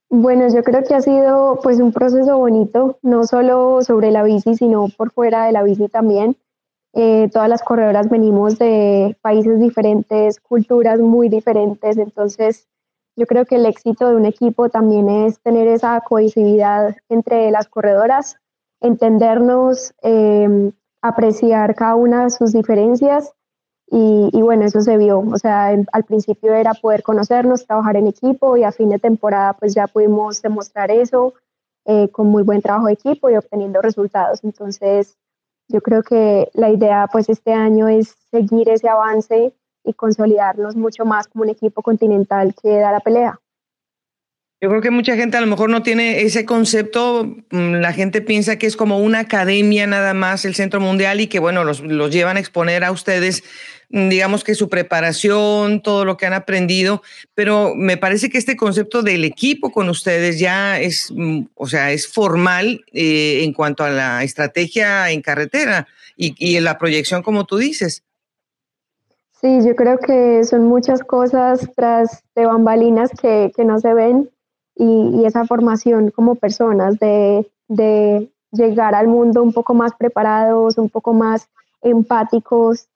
[0.08, 4.54] Bueno, yo creo que ha sido pues un proceso bonito, no solo sobre la bici,
[4.54, 6.36] sino por fuera de la bici también.
[6.94, 12.68] Eh, todas las corredoras venimos de países diferentes, culturas muy diferentes, entonces
[13.16, 17.66] yo creo que el éxito de un equipo también es tener esa cohesividad entre las
[17.66, 18.36] corredoras,
[18.80, 20.70] entendernos, eh,
[21.02, 23.34] apreciar cada una de sus diferencias
[23.88, 28.56] y, bueno, eso se vio, o sea, al principio era poder conocernos, trabajar en equipo
[28.56, 31.34] y a fin de temporada pues ya pudimos demostrar eso
[31.84, 34.42] eh, con muy buen trabajo de equipo y obteniendo resultados.
[34.42, 35.16] Entonces,
[35.68, 41.04] yo creo que la idea pues este año es seguir ese avance y consolidarnos mucho
[41.04, 43.40] más como un equipo continental que da la pelea.
[44.58, 47.26] Yo creo que mucha gente a lo mejor no tiene ese concepto.
[47.50, 51.26] Mm, la gente piensa que es como una academia nada más el Centro Mundial y
[51.26, 53.44] que, bueno, los, los llevan a exponer a ustedes,
[53.90, 57.02] mm, digamos que su preparación, todo lo que han aprendido.
[57.34, 61.92] Pero me parece que este concepto del equipo con ustedes ya es, mm, o sea,
[61.92, 67.44] es formal eh, en cuanto a la estrategia en carretera y, y la proyección, como
[67.44, 68.04] tú dices.
[69.38, 74.30] Sí, yo creo que son muchas cosas tras de bambalinas que, que no se ven
[74.76, 80.88] y, esa formación como personas de, de, llegar al mundo un poco más preparados, un
[80.88, 81.48] poco más
[81.82, 82.86] empáticos,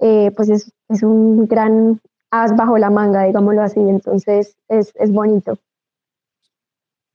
[0.00, 5.12] eh, pues es, es, un gran as bajo la manga, digámoslo así, entonces es, es
[5.12, 5.58] bonito.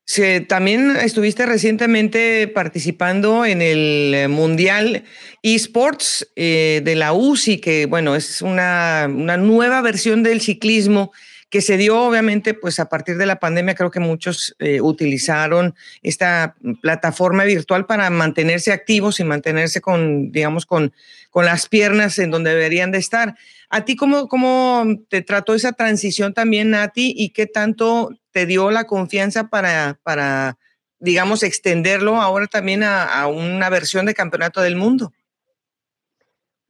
[0.05, 5.03] Sí, también estuviste recientemente participando en el Mundial
[5.43, 11.11] eSports eh, de la UCI, que bueno, es una, una nueva versión del ciclismo
[11.49, 15.75] que se dio obviamente pues a partir de la pandemia, creo que muchos eh, utilizaron
[16.03, 20.93] esta plataforma virtual para mantenerse activos y mantenerse con, digamos, con,
[21.31, 23.35] con las piernas en donde deberían de estar.
[23.69, 28.69] ¿A ti cómo, cómo te trató esa transición también, Nati, y qué tanto te dio
[28.69, 30.57] la confianza para, para
[30.99, 35.11] digamos, extenderlo ahora también a, a una versión de campeonato del mundo?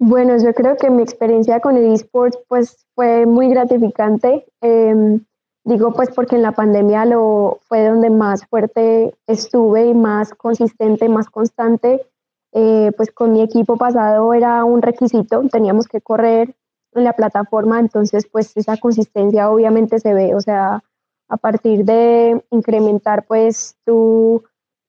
[0.02, 4.46] Bueno, yo creo que mi experiencia con el eSports pues fue muy gratificante.
[4.60, 5.24] Em,
[5.64, 11.08] digo pues porque en la pandemia lo fue donde más fuerte estuve y más consistente,
[11.08, 12.06] más constante.
[12.52, 16.54] Eh, pues con mi equipo pasado era un requisito, teníamos que correr
[16.94, 20.84] en la plataforma, entonces pues esa consistencia obviamente se ve, o sea,
[21.30, 24.44] a partir de incrementar pues tu,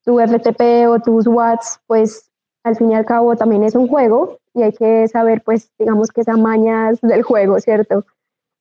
[0.05, 2.29] tu FTP o tus watts, pues
[2.65, 6.11] al fin y al cabo también es un juego y hay que saber pues digamos
[6.11, 8.05] que esas mañas del juego, ¿cierto?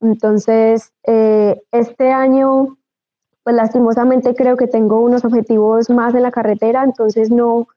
[0.01, 2.77] Entonces, eh, este año,
[3.43, 7.67] pues lastimosamente creo que tengo unos objetivos más en la carretera, entonces no,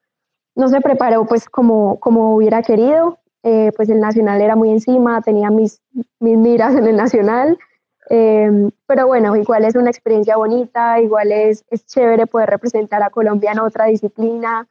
[0.55, 3.19] no se preparó pues como, como hubiera querido.
[3.45, 5.81] Eh, pues el nacional era muy encima, tenía mis,
[6.21, 7.59] mis miras en el nacional,
[8.09, 13.11] em, pero bueno, igual es una experiencia bonita, igual es, es chévere poder representar a
[13.11, 14.69] Colombia en otra disciplina,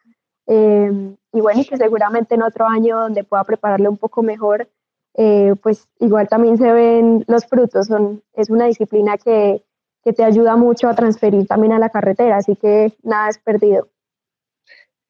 [0.48, 4.68] em, y bueno, y que seguramente en otro año donde pueda prepararle un poco mejor,
[5.16, 9.64] eh, pues igual también se ven los frutos, son, es una disciplina que,
[10.04, 13.88] que te ayuda mucho a transferir también a la carretera, así que nada es perdido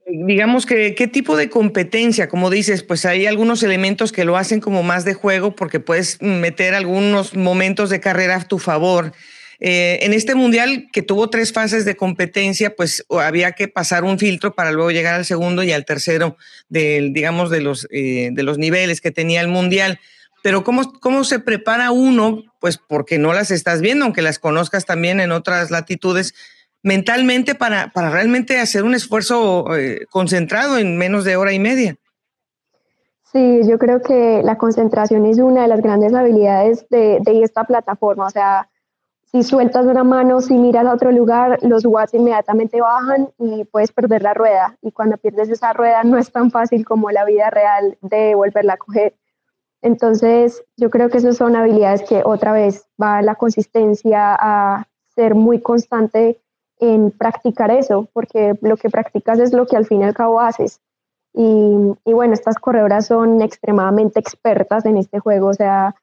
[0.07, 4.59] digamos que qué tipo de competencia, como dices, pues hay algunos elementos que lo hacen
[4.59, 9.13] como más de juego porque puedes meter algunos momentos de carrera a tu favor.
[9.63, 14.17] Eh, en este mundial que tuvo tres fases de competencia, pues había que pasar un
[14.17, 16.35] filtro para luego llegar al segundo y al tercero
[16.67, 19.99] del, digamos, de los, eh, de los niveles que tenía el mundial.
[20.41, 22.41] Pero ¿cómo, ¿cómo se prepara uno?
[22.59, 26.33] Pues porque no las estás viendo, aunque las conozcas también en otras latitudes,
[26.81, 31.97] mentalmente para, para realmente hacer un esfuerzo eh, concentrado en menos de hora y media.
[33.31, 37.63] Sí, yo creo que la concentración es una de las grandes habilidades de, de esta
[37.63, 38.25] plataforma.
[38.25, 38.67] O sea,
[39.31, 43.93] si sueltas una mano, si miras a otro lugar, los watts inmediatamente bajan y puedes
[43.93, 44.77] perder la rueda.
[44.81, 48.73] Y cuando pierdes esa rueda no es tan fácil como la vida real de volverla
[48.73, 49.15] a coger.
[49.81, 55.33] Entonces, yo creo que esas son habilidades que otra vez va la consistencia a ser
[55.33, 56.41] muy constante
[56.79, 60.41] en practicar eso, porque lo que practicas es lo que al fin y al cabo
[60.41, 60.81] haces.
[61.33, 65.95] Y, y, bueno, estas corredoras son extremadamente expertas en este juego, o sea,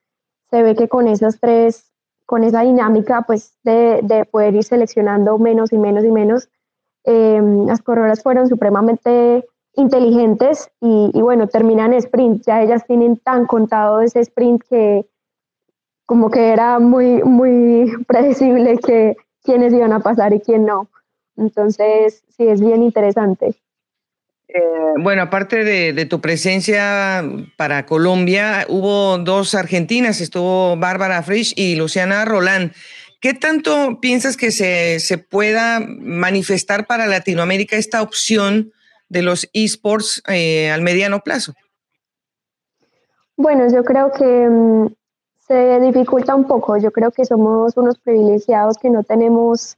[0.49, 1.88] se ve que con esas tres,
[2.29, 6.47] con esa dinámica, pues de, de poder ir seleccionando menos y menos y menos,
[7.03, 13.47] eh, las corredoras fueron supremamente inteligentes y, y, bueno, terminan sprint, ya ellas tienen tan
[13.47, 15.07] contado ese sprint que
[16.05, 20.87] como que era muy, muy predecible que quiénes iban a pasar y quién no.
[21.35, 23.55] Entonces, sí, es bien interesante.
[24.51, 24.61] Eh,
[24.97, 27.23] bueno, aparte de, tu presencia
[27.55, 32.71] para Colombia, hubo dos argentinas, estuvo Bárbara Frisch y Luciana Roland.
[33.21, 38.71] ¿Qué tanto piensas que se, pueda manifestar para Latinoamérica esta opción
[39.07, 41.53] de los esports eh, al mediano plazo?
[43.37, 44.89] Bueno, yo creo que um,
[45.47, 46.77] se dificulta un poco.
[46.77, 49.77] Yo creo que somos unos privilegiados que no tenemos,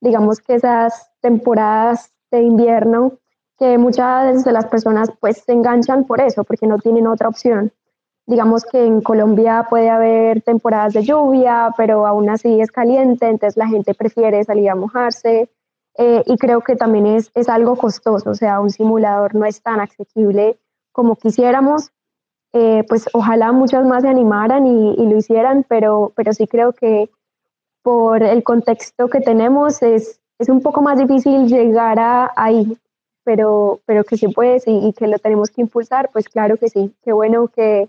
[0.00, 3.18] digamos que esas temporadas de invierno
[3.58, 7.72] que muchas veces las personas pues se enganchan por eso, porque no tienen otra opción.
[8.26, 13.56] Digamos que en Colombia puede haber temporadas de lluvia, pero aún así es caliente, entonces
[13.56, 15.50] la gente prefiere salir a mojarse.
[15.98, 19.60] Eh, y creo que también es, es algo costoso, o sea, un simulador no es
[19.60, 20.58] tan asequible
[20.90, 21.90] como quisiéramos,
[22.54, 26.72] eh, pues ojalá muchas más se animaran y, y, lo hicieran, pero, pero sí creo
[26.72, 27.10] que
[27.82, 32.76] por el contexto que tenemos es, es un poco más difícil llegar a ahí,
[33.24, 36.68] pero, pero que se puede sí, y que lo tenemos que impulsar, pues claro que
[36.68, 37.88] sí, qué bueno que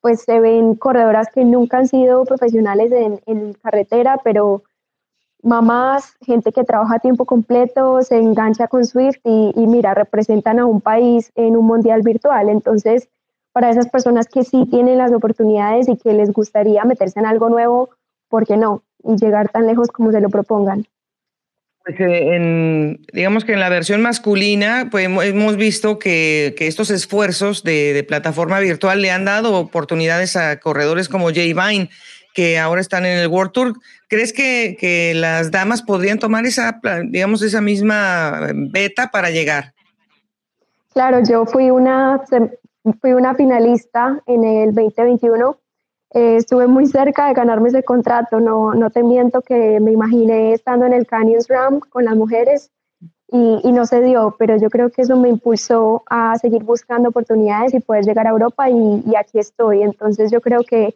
[0.00, 4.64] pues se ven corredoras que nunca han sido profesionales en, en carretera, pero
[5.42, 10.58] mamás, gente que trabaja a tiempo completo, se engancha con Swift y, y mira, representan
[10.58, 13.08] a un país en un mundial virtual, entonces
[13.52, 17.48] para esas personas que sí tienen las oportunidades y que les gustaría meterse en algo
[17.48, 17.90] nuevo,
[18.28, 18.82] ¿por qué no?
[19.04, 20.86] Y llegar tan lejos como se lo propongan.
[21.84, 26.90] Pues eh, en, digamos que en la versión masculina, pues hemos visto que, que estos
[26.90, 31.90] esfuerzos de, plataforma virtual le han dado oportunidades a corredores como Jay Vine,
[32.34, 33.74] que ahora están en el World Tour.
[34.08, 39.72] ¿Crees que, que las damas podrían tomar esa, digamos, esa misma beta para llegar?
[40.92, 42.20] Claro, yo fui una
[43.00, 45.58] fui una finalista en el 2021.
[46.14, 50.52] Eh, estuve muy cerca de ganarme ese contrato, no, no te miento que me imaginé
[50.52, 52.70] estando en el Canyons Ram con las mujeres
[53.28, 57.08] y, y, no se dio, pero yo creo que eso me impulsó a seguir buscando
[57.08, 59.82] oportunidades y poder llegar a Europa y, y aquí estoy.
[59.82, 60.94] Entonces yo creo que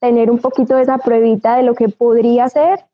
[0.00, 2.84] tener un poquito de esa pruebita de lo que podría ser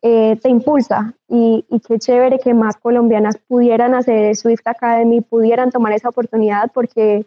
[0.00, 5.70] eh, te impulsa y, y, qué chévere que más colombianas pudieran hacer Swift Academy, pudieran
[5.72, 7.26] tomar esa oportunidad porque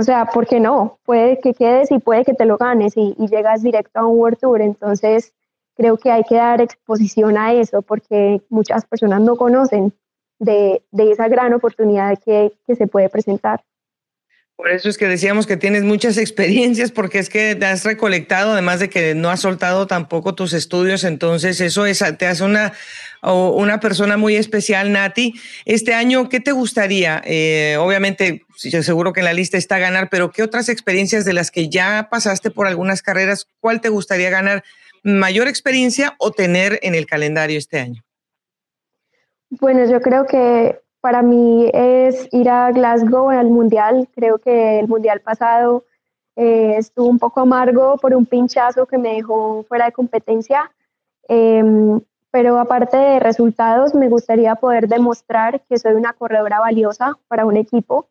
[0.00, 0.98] o sea, ¿por qué no?
[1.04, 4.38] Puede que quedes y puede que te lo ganes y, llegas directo a un World
[4.38, 4.62] Tour.
[4.62, 5.34] Entonces,
[5.76, 9.92] creo que hay que dar exposición a eso porque muchas personas no conocen
[10.38, 13.62] de, esa gran oportunidad que se puede presentar.
[14.60, 18.52] Por eso es que decíamos que tienes muchas experiencias, porque es que te has recolectado,
[18.52, 22.74] además de que no has soltado tampoco tus estudios, entonces eso es, te hace una,
[23.22, 25.32] una persona muy especial, Nati.
[25.64, 27.22] Este año, ¿qué te gustaría?
[27.24, 31.50] Eh, obviamente, seguro que en la lista está ganar, pero ¿qué otras experiencias de las
[31.50, 34.62] que ya pasaste por algunas carreras, cuál te gustaría ganar?
[35.02, 38.04] ¿Mayor experiencia o tener en el calendario este año?
[39.48, 44.08] Bueno, yo creo que para mí es ir a Glasgow al Mundial.
[44.14, 45.84] Creo que el Mundial pasado
[46.36, 50.70] eh, estuvo un poco amargo por un pinchazo que me dejó fuera de competencia.
[51.28, 57.46] Em, pero aparte de resultados, me gustaría poder demostrar que soy una corredora valiosa para
[57.46, 58.08] un equipo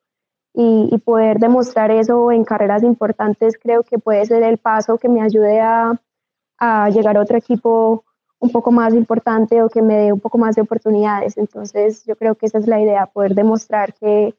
[0.54, 5.22] y, poder demostrar eso en carreras importantes creo que puede ser el paso que me
[5.22, 8.04] ayude a llegar a otro equipo
[8.40, 11.38] un poco más importante o que me dé un poco más de oportunidades.
[11.38, 14.34] Entonces yo creo que esa es la idea, poder demostrar que,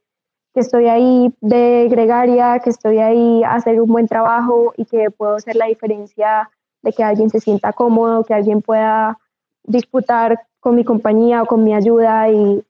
[0.55, 5.11] que estoy ahí de gregaria, que estoy ahí a hacer un buen trabajo y que
[5.11, 6.51] puedo hacer la diferencia
[6.83, 9.19] de que alguien se sienta cómodo, que alguien pueda
[9.65, 12.65] disputar con mi compañía o con mi ayuda y,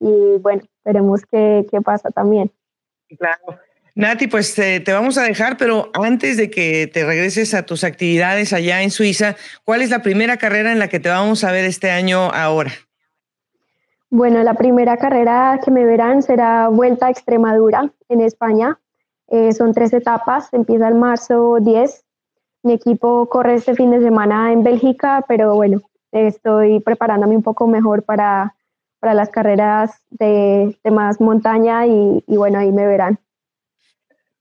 [0.00, 2.50] y bueno, veremos qué, qué pasa también.
[3.18, 3.58] Claro.
[3.96, 8.52] Nati, pues te, vamos a dejar, pero antes de que te regreses a tus actividades
[8.52, 11.64] allá en Suiza, ¿cuál es la primera carrera en la que te vamos a ver
[11.64, 12.72] este año ahora?
[14.10, 18.78] Bueno, la primera carrera que me verán será Vuelta a Extremadura en España.
[19.28, 22.04] Eh, son tres etapas, empieza el marzo 10.
[22.64, 25.80] Mi equipo corre este fin de semana en Bélgica, pero bueno,
[26.12, 28.56] estoy preparándome un poco mejor para,
[29.00, 33.18] para las carreras de, más montaña y bueno, ahí me verán.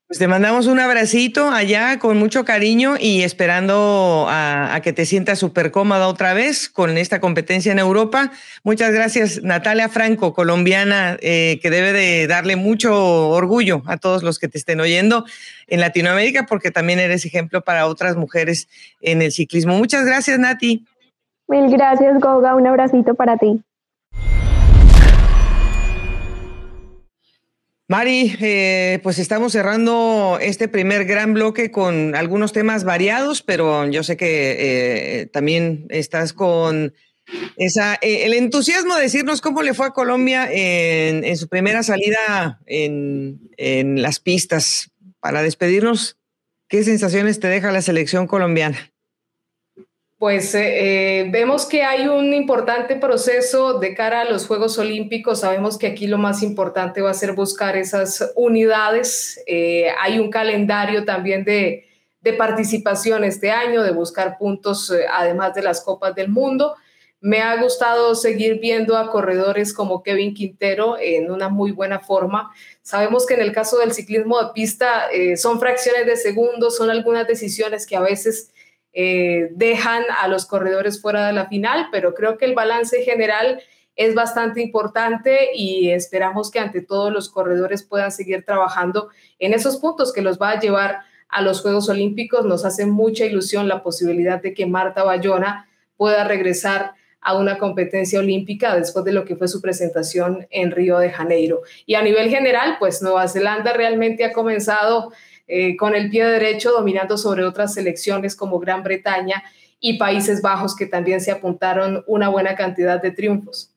[0.07, 5.39] Pues te mandamos un abracito allá con mucho cariño y esperando a, que te sientas
[5.39, 8.31] súper cómoda otra vez con esta competencia en Europa.
[8.63, 14.37] Muchas gracias, Natalia Franco, colombiana, eh, que debe de darle mucho orgullo a todos los
[14.37, 15.25] que te estén oyendo
[15.65, 18.67] en Latinoamérica, porque también eres ejemplo para otras mujeres
[19.01, 19.75] en el ciclismo.
[19.75, 20.85] Muchas gracias, Nati.
[21.47, 22.55] Mil gracias, Goga.
[22.55, 23.59] Un abracito para ti.
[27.88, 34.01] Mari, eh, pues estamos cerrando este primer gran bloque con algunos temas variados, pero yo
[34.01, 34.55] sé que
[35.19, 36.95] eh, también estás con
[37.57, 42.59] esa, eh, el entusiasmo de decirnos cómo le fue a Colombia en, su primera salida
[42.65, 44.89] en, en las pistas.
[45.19, 46.17] Para despedirnos,
[46.67, 48.94] ¿qué sensaciones te deja la selección colombiana?
[50.26, 55.41] Pues eh, eh, vemos que hay un importante proceso de cara a los Juegos Olímpicos.
[55.41, 59.39] Sabemos que aquí lo más importante va a ser buscar esas unidades.
[59.45, 61.86] Eh, hay un calendario también de,
[62.21, 66.73] de, participación este año, de buscar puntos además de las Copas del Mundo.
[67.21, 72.51] Me ha gustado seguir viendo a corredores como Kevin Quintero en una muy buena forma.
[72.82, 75.03] Sabemos que en el caso del ciclismo de pista
[75.38, 78.49] son fracciones de segundos, son algunas decisiones que a veces
[78.97, 83.61] eh, dejan a los corredores fuera de la final, pero creo que el balance general
[83.97, 89.77] es bastante importante y esperamos que ante todo los corredores puedan seguir trabajando en esos
[89.77, 92.45] puntos que los va a llevar a los Juegos Olímpicos.
[92.45, 95.67] Nos hace mucha ilusión la posibilidad de que Marta Bayona
[95.97, 100.99] pueda regresar a una competencia olímpica después de lo que fue su presentación en Río
[100.99, 101.63] de Janeiro.
[101.85, 105.11] Y a nivel general, pues Nueva Zelanda realmente ha comenzado
[105.47, 109.43] eh, con el pie derecho dominando sobre otras selecciones como Gran Bretaña
[109.79, 113.71] y Países Bajos que también se apuntaron una buena cantidad de triunfos.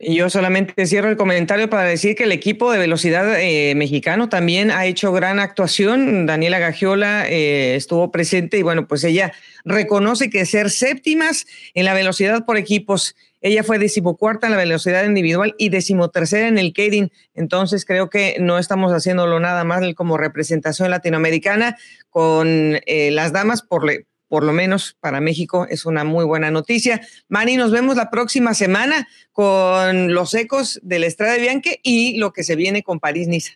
[0.00, 4.70] Yo solamente cierro el comentario para decir que el equipo de velocidad eh, mexicano también
[4.70, 6.26] ha hecho gran actuación.
[6.26, 9.32] Daniela Gagiola eh, estuvo presente y bueno, pues ella
[9.64, 13.14] reconoce que ser séptimas en la velocidad por equipos
[13.46, 17.12] ella fue decimocuarta en la velocidad individual y decimotercera en el Kading.
[17.32, 21.78] Entonces creo que no estamos haciéndolo nada más como representación latinoamericana
[22.10, 22.48] con
[22.86, 23.88] eh, las damas, por,
[24.26, 27.00] por lo menos para México es una muy buena noticia.
[27.28, 32.18] Mani, nos vemos la próxima semana con los ecos de la Estrada de Bianque y
[32.18, 33.52] lo que se viene con París-Niza.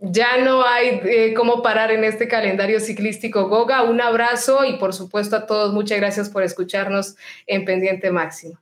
[0.00, 3.84] Ya no hay eh, cómo parar en este calendario ciclístico Goga.
[3.84, 7.14] Un abrazo y por supuesto a todos muchas gracias por escucharnos
[7.46, 8.58] en Pendiente Máximo.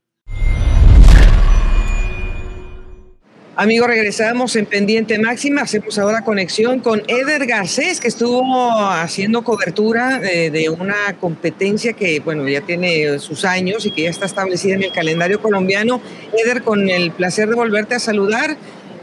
[3.59, 5.63] Amigos, regresamos en Pendiente Máxima.
[5.63, 8.45] Hacemos ahora conexión con Eder Garcés, que estuvo
[8.91, 14.27] haciendo cobertura de, una competencia que, bueno, ya tiene sus años y que ya está
[14.27, 16.03] establecida en el calendario colombiano.
[16.37, 18.59] Eder, con el placer de volverte a saludar.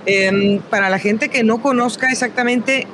[0.06, 2.86] Em, para la gente que no conozca exactamente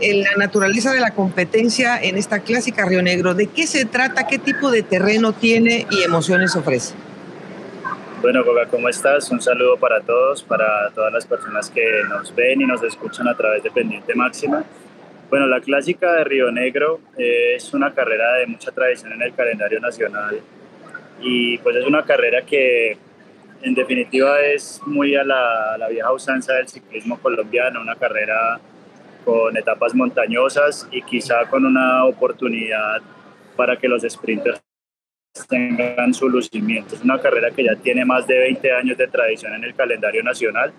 [0.00, 4.28] eh, la naturaleza de la competencia en esta clásica Río Negro, ¿de qué se trata?
[4.28, 6.94] ¿Qué tipo de terreno tiene y emociones ofrece?
[8.20, 9.30] Bueno, Goga, ¿cómo estás?
[9.30, 13.36] Un saludo para todos, para todas las personas que nos ven y nos escuchan a
[13.36, 14.64] través de Pendiente Máxima.
[15.30, 19.78] Bueno, la clásica de Río Negro es una carrera de mucha tradición en el calendario
[19.78, 20.40] nacional
[21.20, 22.98] y pues es una carrera que
[23.62, 28.58] en definitiva es muy a la, a la vieja usanza del ciclismo colombiano, una carrera
[29.24, 33.00] con etapas montañosas y quizá con una oportunidad
[33.56, 34.60] para que los sprinters
[35.48, 36.94] tengan su lucimiento.
[36.94, 40.22] Es una carrera que ya tiene más de 20 años de tradición en el calendario
[40.22, 40.72] nacional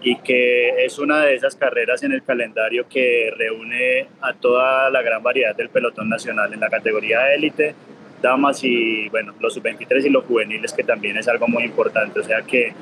[0.00, 5.02] y que es una de esas carreras en el calendario que reúne a toda la
[5.02, 7.74] gran variedad del pelotón nacional en la categoría élite,
[8.22, 12.20] damas y bueno, los sub-23 y los juveniles que también es algo muy importante.
[12.20, 12.72] O sea que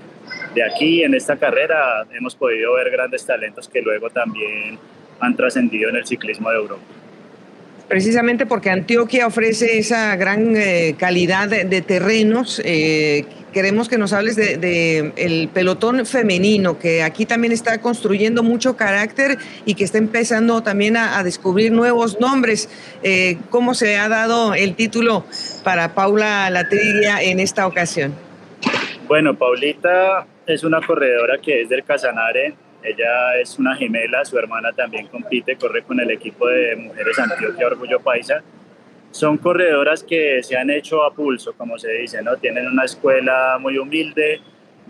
[0.55, 4.79] de aquí en esta carrera hemos podido ver grandes talentos que luego también
[5.21, 6.83] han trascendido en el ciclismo de Europa
[7.89, 12.61] precisamente porque Antioquia ofrece esa gran eh, calidad de, terrenos.
[12.65, 18.77] Eh, queremos que nos hables de, el pelotón femenino, que aquí también está construyendo mucho
[18.77, 22.69] carácter y que está empezando también a, descubrir nuevos nombres.
[23.03, 25.25] Eh, ¿Cómo se ha dado el título
[25.65, 28.15] para Paula Latrilla en esta ocasión?
[29.09, 32.55] Bueno, Paulita es una corredora que es del Casanare,
[32.87, 37.67] ella es una gemela, su hermana también compite, corre con el equipo de Mujeres Antioquia
[37.67, 38.43] Orgullo Paisa.
[39.11, 42.37] Son corredoras que se han hecho a pulso, como se dice, ¿no?
[42.37, 44.41] Tienen una escuela muy humilde,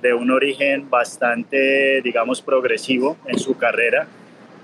[0.00, 4.06] de un origen bastante, digamos, progresivo en su carrera.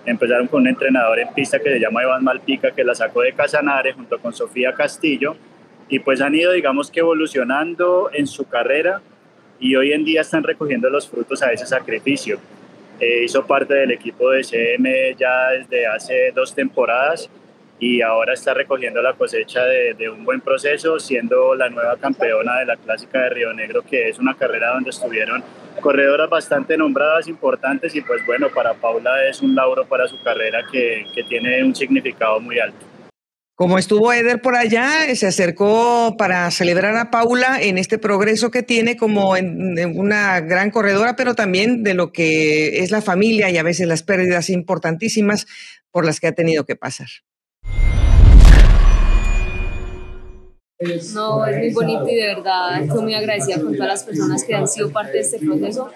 [0.04, 3.32] Empezaron con un entrenador en pista que se llama Iván Malpica, que la sacó de
[3.32, 5.36] Casanare junto con Sofía Castillo,
[5.88, 9.00] y pues han ido, digamos que evolucionando en su carrera
[9.58, 12.38] y hoy en día están recogiendo los frutos a ese sacrificio.
[13.02, 17.28] Eh, hizo parte del equipo de CM ya desde hace dos temporadas
[17.80, 22.66] y ahora está recogiendo la cosecha de, un buen proceso, siendo la nueva campeona de
[22.66, 25.42] la clásica de Río Negro, que es una carrera donde estuvieron
[25.80, 30.64] corredoras bastante nombradas, importantes, y pues bueno, para Paula es un lauro para su carrera
[30.70, 32.91] que, que tiene un significado muy alto.
[33.54, 38.62] Como estuvo Eder por allá, se acercó para celebrar a Paula en este progreso que
[38.62, 43.58] tiene como en, una gran corredora, pero también de lo que es la familia y
[43.58, 45.46] a veces las pérdidas importantísimas
[45.90, 47.08] por las que ha tenido que pasar.
[51.14, 54.54] No, es muy bonito y de verdad estoy muy agradecida con todas las personas que
[54.54, 55.90] han sido parte de este proceso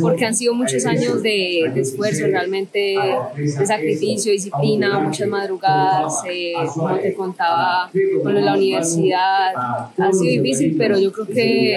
[0.00, 2.96] porque han sido muchos años de, esfuerzo, realmente
[3.36, 7.90] de sacrificio, disciplina, muchas madrugadas, eh, como te contaba,
[8.22, 11.76] con la universidad, ha sido difícil, pero yo creo que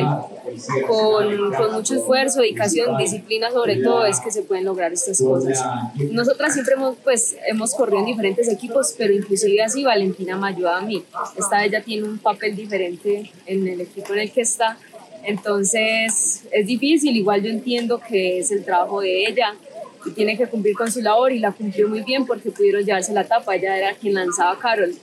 [0.88, 5.64] con, con, mucho esfuerzo, dedicación, disciplina sobre todo, es que se pueden lograr estas cosas.
[6.12, 10.78] Nosotras siempre hemos, pues, hemos corrido en diferentes equipos, pero inclusive así Valentina me ayuda
[10.78, 11.04] a mí.
[11.38, 14.78] Esta ella tiene un papel diferente en el equipo en el que está.
[15.24, 19.56] Entonces es difícil, igual yo entiendo que es el trabajo de ella
[20.06, 23.14] y tiene que cumplir con su labor y la cumplió muy bien porque pudieron llevarse
[23.14, 24.94] la tapa, ella era quien lanzaba a Carol.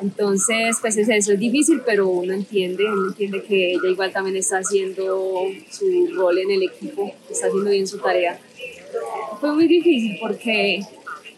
[0.00, 4.58] Entonces, pues eso es difícil, pero uno entiende, uno entiende que ella igual también está
[4.58, 8.38] haciendo su rol en el equipo, está haciendo bien su tarea.
[9.40, 10.80] Fue muy difícil porque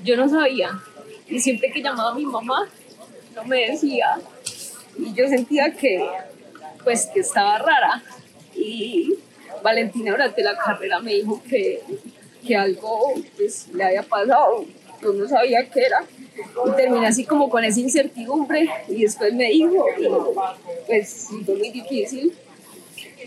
[0.05, 0.78] yo no sabía.
[1.26, 2.68] Y siempre que llamaba a mi mamá
[3.34, 4.20] no me decía
[4.99, 6.07] y yo sentía que
[6.84, 8.03] pues que estaba rara.
[8.55, 9.14] Y
[9.62, 11.80] Valentina durante la carrera me dijo que,
[12.47, 14.64] que algo pues, le había pasado,
[15.03, 16.05] yo no sabía qué era.
[16.66, 18.68] Y terminé así como con esa incertidumbre.
[18.88, 20.07] Y después me dijo y
[20.86, 22.32] pues fue muy difícil.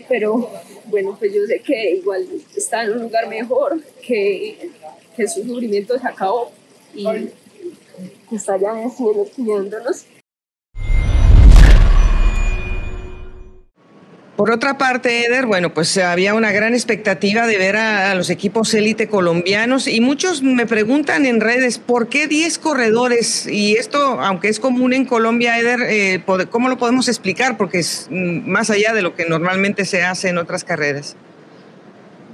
[0.08, 0.50] Pero
[0.86, 4.70] bueno pues yo sé que igual está en un lugar mejor que,
[5.16, 6.52] que su sufrimiento se acabó.
[6.94, 7.04] Y
[8.28, 8.74] que está allá
[9.36, 10.06] cuidándonos
[14.36, 18.74] Por otra parte, Eder, bueno, pues había una gran expectativa de ver a, los equipos
[18.74, 23.46] élite colombianos y muchos me preguntan en redes, ¿por qué 10 corredores?
[23.46, 27.56] Y esto, aunque es común en Colombia, Eder, eh, ¿cómo lo podemos explicar?
[27.56, 31.16] Porque es mm, más allá de lo que normalmente se hace en otras carreras.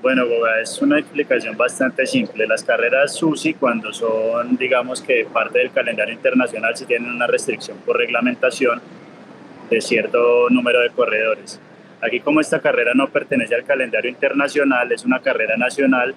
[0.01, 2.46] Bueno, Boga, es una explicación bastante simple.
[2.46, 7.76] Las carreras SUSI, cuando son, digamos que parte del calendario internacional, sí tienen una restricción
[7.84, 8.80] por reglamentación
[9.68, 11.61] de cierto número de corredores
[12.03, 16.14] Aquí como esta carrera no pertenece al calendario internacional, es una carrera nacional,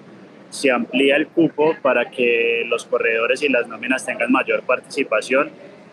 [0.50, 5.50] se amplía el cupo para que los corredores y las nóminas tengan mayor participación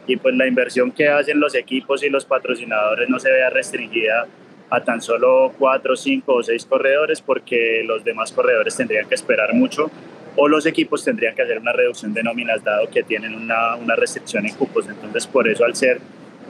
[0.07, 4.27] y pues la inversión que hacen los equipos y los patrocinadores no se vea restringida
[4.69, 9.53] a tan solo cuatro, cinco o seis corredores porque los demás corredores tendrían que esperar
[9.53, 9.91] mucho
[10.35, 13.95] o los equipos tendrían que hacer una reducción de nóminas dado que tienen una, una
[13.95, 14.87] restricción en cupos.
[14.87, 15.99] Entonces por eso al ser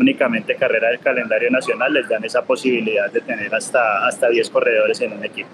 [0.02, 5.00] únicamente carrera del calendario nacional les dan esa posibilidad de tener hasta, hasta 10 corredores
[5.02, 5.50] en un equipo.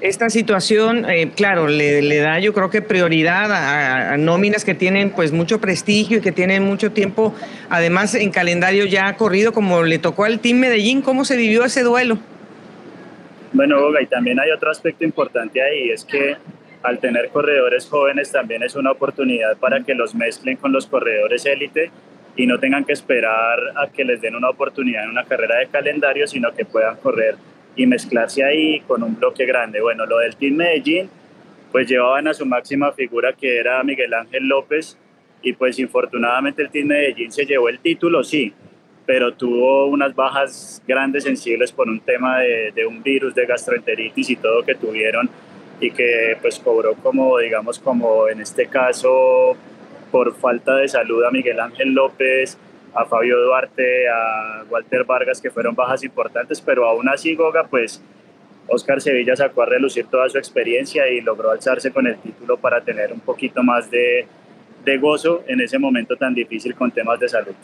[0.00, 5.32] Esta situación, eh, claro, le, da yo creo que prioridad a, nóminas que tienen pues
[5.32, 7.34] mucho prestigio y que tienen mucho tiempo,
[7.68, 11.02] además en calendario ya corrido, como le tocó al Team Medellín.
[11.02, 12.18] ¿Cómo se vivió ese duelo?
[13.52, 16.36] Bueno, Boga, y también hay otro aspecto importante ahí, es que
[16.84, 21.44] al tener corredores jóvenes también es una oportunidad para que los mezclen con los corredores
[21.44, 21.90] élite
[22.38, 25.66] y no tengan que esperar a que les den una oportunidad en una carrera de
[25.66, 27.34] calendario, sino que puedan correr
[27.74, 29.80] y mezclarse ahí con un bloque grande.
[29.80, 31.10] Bueno, lo del Team Medellín,
[31.72, 34.96] pues llevaban a su máxima figura que era Miguel Ángel López
[35.42, 38.52] y pues infortunadamente el Team Medellín se llevó el título, sí,
[39.04, 44.30] pero tuvo unas bajas grandes sensibles por un tema de, de un virus de gastroenteritis
[44.30, 45.28] y todo que tuvieron
[45.80, 49.56] y que pues cobró como, digamos, como en este caso
[50.10, 52.58] por falta de salud a Miguel Ángel López,
[52.94, 58.02] a Fabio Duarte, a Walter Vargas, que fueron bajas importantes, pero aún así Goga, pues
[58.68, 62.82] Oscar Sevilla sacó a relucir toda su experiencia y logró alzarse con el título para
[62.82, 64.26] tener un poquito más de,
[65.00, 67.54] gozo en ese momento tan difícil con temas de salud.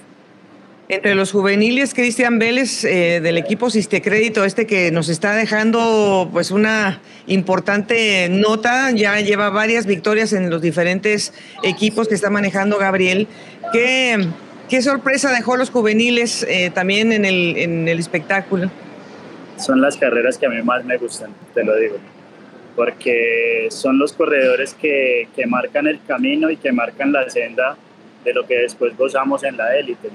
[0.88, 3.68] Entre los juveniles, Cristian Vélez eh, del equipo
[4.02, 10.50] Crédito, este que nos está dejando pues una importante nota, ya lleva varias victorias en
[10.50, 11.32] los diferentes
[11.62, 13.28] equipos que está manejando Gabriel.
[13.72, 14.28] ¿Qué,
[14.68, 18.70] qué sorpresa dejó los juveniles eh, también en el, en el espectáculo?
[19.56, 21.96] Son las carreras que a mí más me gustan, te lo digo,
[22.76, 27.78] porque son los corredores que, que marcan el camino y que marcan la senda
[28.22, 30.10] de lo que después gozamos en la élite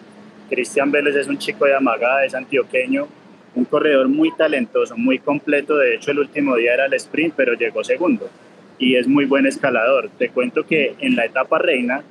[0.49, 3.07] Cristian Vélez es un chico de Amagada, es antioqueño,
[3.55, 5.77] un corredor muy talentoso, muy completo.
[5.77, 8.29] De hecho, el último día era el sprint, pero llegó segundo
[8.79, 10.09] y es muy buen escalador.
[10.17, 12.01] Te cuento que en la etapa reina,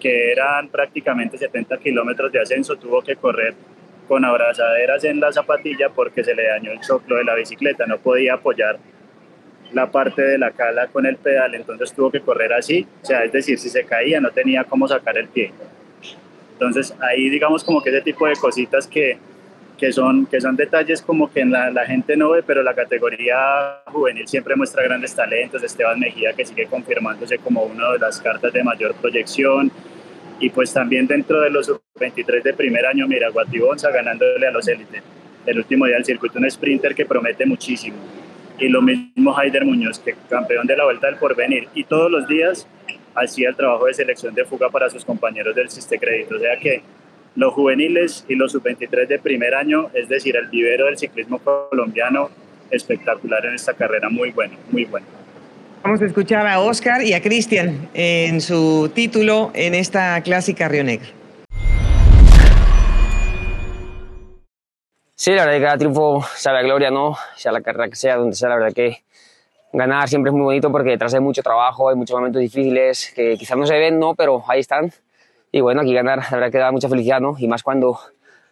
[0.00, 3.54] que eran prácticamente 70 kilómetros de ascenso, tuvo que correr
[4.08, 7.98] con abrazaderas en la zapatilla porque se le dañó el choclo de la bicicleta, no
[7.98, 8.78] podía apoyar
[9.72, 13.24] la parte de la cala con el pedal, entonces tuvo que correr así, o sea,
[13.24, 15.50] es decir, si se caía no tenía cómo sacar el pie.
[16.58, 19.18] Entonces ahí digamos como que ese tipo de cositas que,
[19.76, 23.82] que, son, que son detalles como que la, la, gente no ve, pero la categoría
[23.84, 25.62] juvenil siempre muestra grandes talentos.
[25.62, 29.70] Esteban Mejía que sigue confirmándose como una de las cartas de mayor proyección.
[30.40, 34.66] Y pues también dentro de los 23 de primer año, mira, Guatibonza ganándole a los
[34.66, 35.02] élites.
[35.44, 37.96] El último día del circuito, un sprinter que promete muchísimo.
[38.58, 41.68] Y lo mismo Haider Muñoz, que campeón de la Vuelta del Porvenir.
[41.74, 42.66] Y todos los días
[43.16, 46.36] hacía el trabajo de selección de fuga para sus compañeros del Crédito.
[46.36, 46.82] O sea que
[47.34, 52.30] los juveniles y los sub-23 de primer año, es decir, el vivero del ciclismo colombiano,
[52.70, 55.06] espectacular en esta carrera, muy bueno, muy bueno.
[55.82, 60.82] Vamos a escuchar a Oscar y a Cristian en su título en esta clásica Río
[60.82, 61.08] Negro.
[65.14, 67.16] Sí, la verdad que cada triunfo sabe a gloria, ¿no?
[67.36, 69.02] Sea la carrera que sea, donde sea, la verdad que
[69.76, 73.36] ganar siempre es muy bonito porque detrás hay mucho trabajo, hay muchos momentos difíciles que
[73.36, 74.14] quizás no se ven, ¿no?
[74.14, 74.90] Pero ahí están.
[75.52, 77.36] Y bueno, aquí ganar, la verdad que da mucha felicidad, ¿no?
[77.38, 77.98] Y más cuando,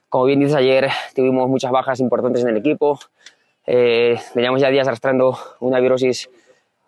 [0.09, 2.99] como bien dices ayer, tuvimos muchas bajas importantes en el equipo.
[3.67, 6.29] Eh, veníamos ya días arrastrando una virosis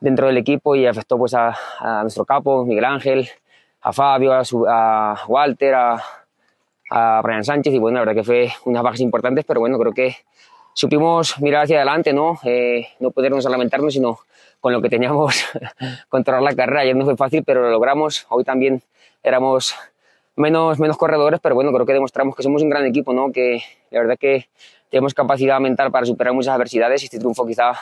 [0.00, 1.56] dentro del equipo y afectó pues a,
[2.02, 3.28] nuestro capo, Miguel Ángel,
[3.80, 6.02] a Fabio, a, a Walter, a,
[6.90, 9.92] a Brian Sánchez y bueno, la verdad que fue unas bajas importantes, pero bueno, creo
[9.92, 10.16] que
[10.76, 12.38] supimos mirar hacia adelante, ¿no?
[12.44, 14.18] Eh, no podernos lamentarnos, sino
[14.60, 15.42] con lo que teníamos
[16.10, 16.82] controlar la carrera.
[16.82, 18.26] Ayer no fue fácil, pero lo logramos.
[18.28, 18.82] Hoy también
[19.22, 19.74] éramos
[20.36, 23.32] menos, menos corredores, pero bueno, creo que demostramos que somos un gran equipo, ¿no?
[23.32, 24.48] Que la verdad que
[24.90, 27.72] tenemos capacidad mental para superar muchas adversidades y este triunfo quizá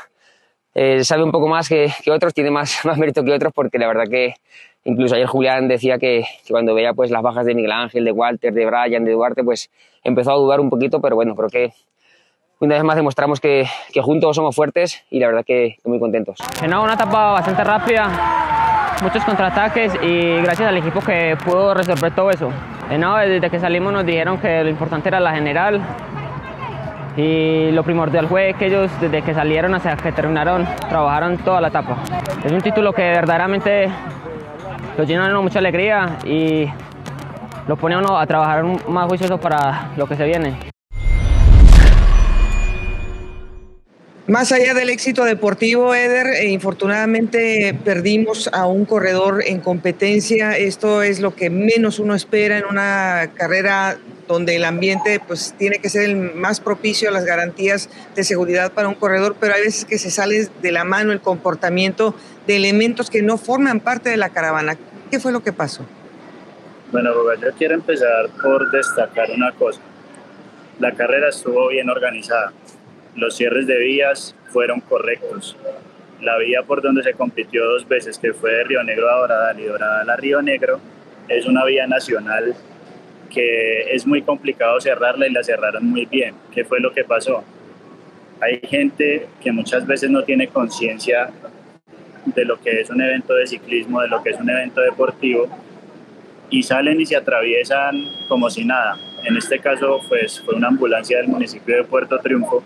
[0.73, 3.77] eh, sabe un poco más que, que, otros, tiene más, más mérito que otros, porque
[3.77, 4.37] la verdad que
[4.85, 8.13] incluso ayer Julián decía que, que, cuando veía pues las bajas de Miguel Ángel, de
[8.13, 9.69] Walter, de Brian, de Duarte, pues
[10.05, 11.73] empezó a dudar un poquito, pero bueno, creo que
[12.61, 16.39] una vez más demostramos que, que juntos somos fuertes y la verdad que, muy contentos.
[16.69, 18.09] No, una etapa bastante rápida,
[19.03, 22.51] muchos contraataques y gracias al equipo que pudo resolver todo eso.
[22.99, 25.81] No, desde que salimos nos dijeron que lo importante era la general
[27.17, 31.69] y lo primordial fue que ellos desde que salieron hasta que terminaron trabajaron toda la
[31.69, 31.97] etapa.
[32.45, 33.89] Es un título que verdaderamente
[34.97, 36.67] lo llena de mucha alegría y
[37.67, 40.74] lo pone a uno a trabajar más juicioso para lo que se viene.
[44.27, 50.57] Más allá del éxito deportivo, Eder, eh, infortunadamente perdimos a un corredor en competencia.
[50.57, 55.79] Esto es lo que menos uno espera en una carrera donde el ambiente pues tiene
[55.79, 59.61] que ser el más propicio a las garantías de seguridad para un corredor, pero hay
[59.61, 62.15] veces que se sale de la mano el comportamiento
[62.47, 64.79] de elementos que no forman parte de la caravana.
[65.11, 65.85] ¿Qué fue lo que pasó?
[66.93, 67.11] Bueno,
[67.43, 69.81] yo quiero empezar por destacar una cosa
[70.79, 72.55] La carrera estuvo bien organizada.
[73.17, 75.57] Los cierres de vías fueron correctos.
[76.21, 79.61] La vía por donde se compitió dos veces, que fue de Río Negro a Doradal
[79.61, 80.81] y Doradal a Río Negro,
[81.29, 82.55] es una vía nacional
[83.31, 86.35] que es muy complicado cerrarla y la cerraron muy bien.
[86.53, 87.45] ¿Qué fue lo que pasó?
[88.41, 91.31] Hay gente que muchas veces no tiene conciencia
[92.27, 95.49] de lo que es un evento de ciclismo, de lo que es un evento deportivo,
[96.51, 97.95] y salen y se atraviesan
[98.29, 98.97] como si nada.
[99.25, 102.65] En este caso, pues fue una ambulancia del municipio de Puerto Triunfo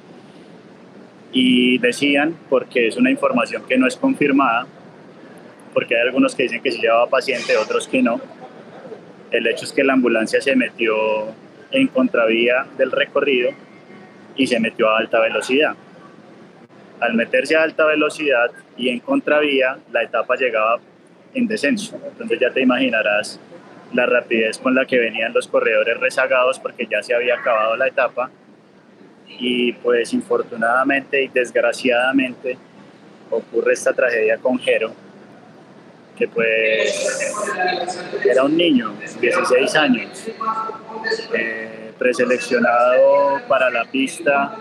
[1.32, 4.66] y decían, porque es una información que no es confirmada,
[5.74, 8.20] porque hay algunos que dicen que se llevaba paciente, otros que no.
[9.30, 10.94] El hecho es que la ambulancia se metió
[11.70, 13.50] en contravía del recorrido
[14.36, 15.74] y se metió a alta velocidad.
[17.00, 20.80] Al meterse a alta velocidad y en contravía, la etapa llegaba
[21.34, 22.00] en descenso.
[22.10, 23.38] Entonces ya te imaginarás
[23.92, 27.88] la rapidez con la que venían los corredores rezagados porque ya se había acabado la
[27.88, 28.30] etapa
[29.28, 32.56] y pues infortunadamente y desgraciadamente
[33.30, 34.92] ocurre esta tragedia con Jero
[36.18, 37.32] que pues
[38.24, 40.26] era un niño, 16 años,
[41.32, 44.56] eh, preseleccionado para la pista,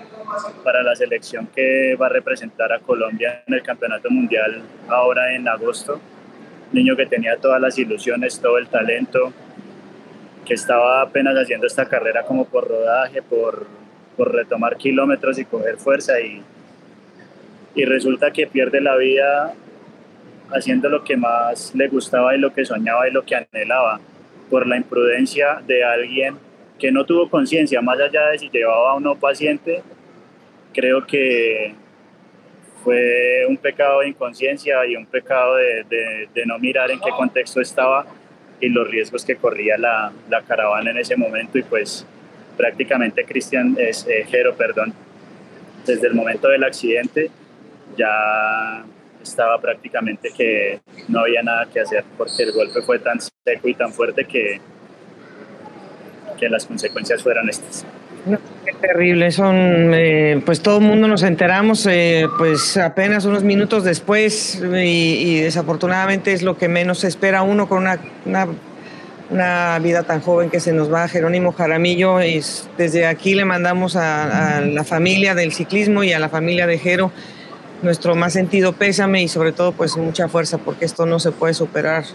[0.64, 5.48] para la selección que va a representar a Colombia en el Campeonato Mundial ahora en
[5.48, 6.00] agosto.
[6.72, 9.34] Niño que tenía todas las ilusiones, todo el talento,
[10.46, 13.66] que estaba apenas haciendo esta carrera como por rodaje, por,
[14.18, 16.42] por retomar kilómetros y coger fuerza y,
[17.76, 19.54] y resulta que pierde la vida
[20.52, 24.00] haciendo lo que más le gustaba y lo que soñaba y lo que anhelaba
[24.50, 26.36] por la imprudencia de alguien
[26.80, 29.82] que no tuvo conciencia, más allá de si llevaba o no paciente,
[30.74, 31.74] creo que
[32.84, 35.84] fue un pecado de inconsciencia y un pecado de,
[36.34, 38.06] de, no mirar en qué contexto estaba
[38.62, 42.06] y los riesgos que corría la, la caravana en ese momento y pues
[42.58, 44.94] prácticamente Cristian es eh, Jero, perdón,
[45.86, 47.30] desde el momento del accidente
[47.98, 48.84] ya
[49.22, 53.74] estaba prácticamente que no había nada que hacer porque el golpe fue tan seco y
[53.74, 54.60] tan fuerte que,
[56.38, 57.86] que las consecuencias fueron estas.
[58.66, 63.84] qué terrible, son, eh, pues todo el mundo nos enteramos, eh, pues apenas unos minutos
[63.84, 68.48] después y, desafortunadamente es lo que menos espera uno con una, una,
[69.30, 72.44] una, vida tan joven que se nos va, Jerónimo Jaramillo, y
[72.78, 77.12] desde aquí le mandamos a, la familia del ciclismo y a la familia de Jero
[77.84, 81.54] nuestro más sentido pésame y sobre todo pues mucha fuerza porque esto no se puede
[81.54, 82.06] superar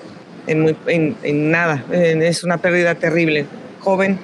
[0.48, 3.46] en, nada, es una pérdida terrible,
[3.78, 4.18] joven,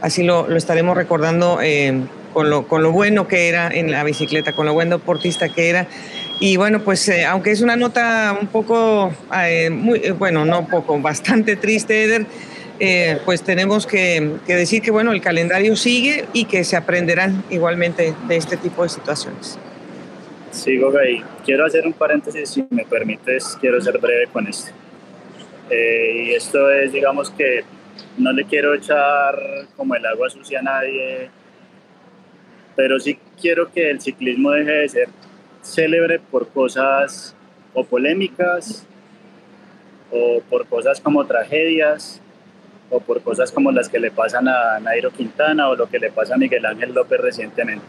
[0.00, 2.00] así lo, lo estaremos recordando eh,
[2.32, 5.68] con, lo, con lo bueno que era en la bicicleta, con lo buen deportista que
[5.68, 5.86] era.
[6.40, 10.98] Y bueno, pues eh, aunque es una nota un poco, eh, muy, bueno, no poco,
[11.00, 12.26] bastante triste, Eder,
[13.24, 18.36] pues tenemos que, decir que bueno, el calendario sigue y que se aprenderán igualmente de
[18.36, 19.58] este tipo de situaciones.
[20.52, 21.22] Sigo ahí.
[21.44, 24.70] Quiero hacer un paréntesis, si me permites, quiero ser breve con esto.
[25.70, 27.64] y esto es, digamos que
[28.16, 29.36] no le quiero echar
[29.76, 31.30] como el agua sucia a nadie,
[32.76, 35.08] pero sí quiero que el ciclismo deje de ser
[35.68, 37.34] célebre por cosas
[37.74, 38.86] o polémicas
[40.10, 42.20] o por cosas como tragedias
[42.90, 46.10] o por cosas como las que le pasan a Nairo Quintana o lo que le
[46.10, 47.86] pasa a Miguel Ángel López recientemente.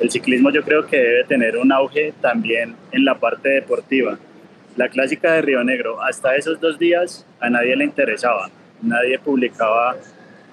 [0.00, 4.18] El ciclismo yo creo que debe tener un auge también en la parte deportiva.
[4.76, 8.50] La clásica de Río Negro, hasta esos dos días a nadie le interesaba
[8.82, 9.96] nadie publicaba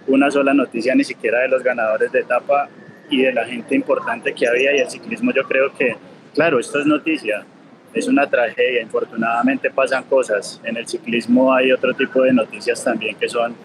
[0.08, 2.70] una sola noticia ni siquiera de los ganadores de etapa
[3.10, 5.96] y de la gente importante que había y el ciclismo yo creo que,
[6.34, 7.46] claro, esto es noticia,
[7.94, 13.16] es una tragedia, infortunadamente pasan cosas, en el ciclismo hay otro tipo de noticias también
[13.16, 13.56] que son,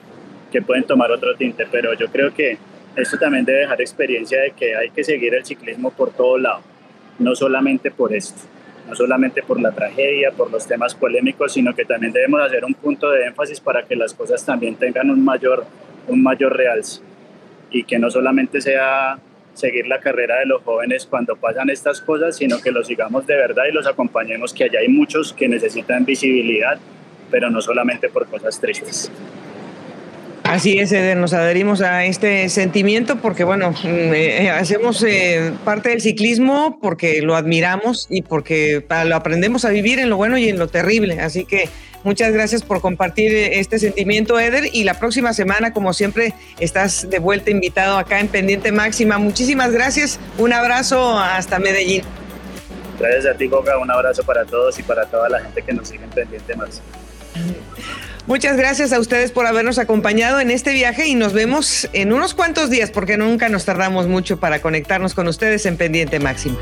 [0.53, 2.59] que pueden tomar otro tinte, pero yo creo que
[2.97, 6.61] esto también debe dejar experiencia de que hay que seguir el ciclismo por todo lado,
[7.19, 8.43] no solamente por esto
[8.89, 12.75] no solamente por la tragedia, por los temas polémicos, sino que también debemos hacer un
[12.75, 15.66] punto de énfasis para que las cosas también tengan un mayor,
[16.07, 17.03] un mayor realce
[17.71, 19.19] y que no solamente sea
[19.59, 23.36] seguir la carrera de los jóvenes cuando pasan estas cosas, sino que los sigamos de
[23.36, 26.78] verdad y los acompañemos, que allá hay muchos que necesitan visibilidad,
[27.30, 29.11] pero no solamente por cosas tristes.
[30.48, 36.00] Así es, nos adherimos a este sentimiento porque, bueno, mm, eh, hacemos eh, parte del
[36.00, 40.59] ciclismo porque lo admiramos y porque lo aprendemos a vivir en lo bueno y en
[40.59, 41.20] lo terrible.
[41.20, 41.68] Así que
[42.05, 44.64] muchas gracias por compartir eh, este sentimiento, Eder.
[44.72, 49.18] Y la próxima semana, como siempre, estás de vuelta invitado acá en Pendiente Máxima.
[49.18, 50.18] Muchísimas gracias.
[50.38, 52.03] Un abrazo hasta Medellín.
[52.99, 53.78] Gracias a ti, Goga.
[53.78, 56.86] Un abrazo para todos y para toda la gente que nos sigue en Pendiente Máxima.
[58.26, 62.34] Muchas gracias a ustedes por habernos acompañado en este viaje y nos vemos en unos
[62.34, 66.59] cuantos días porque nunca nos tardamos mucho para conectarnos con ustedes en Pendiente Máximo.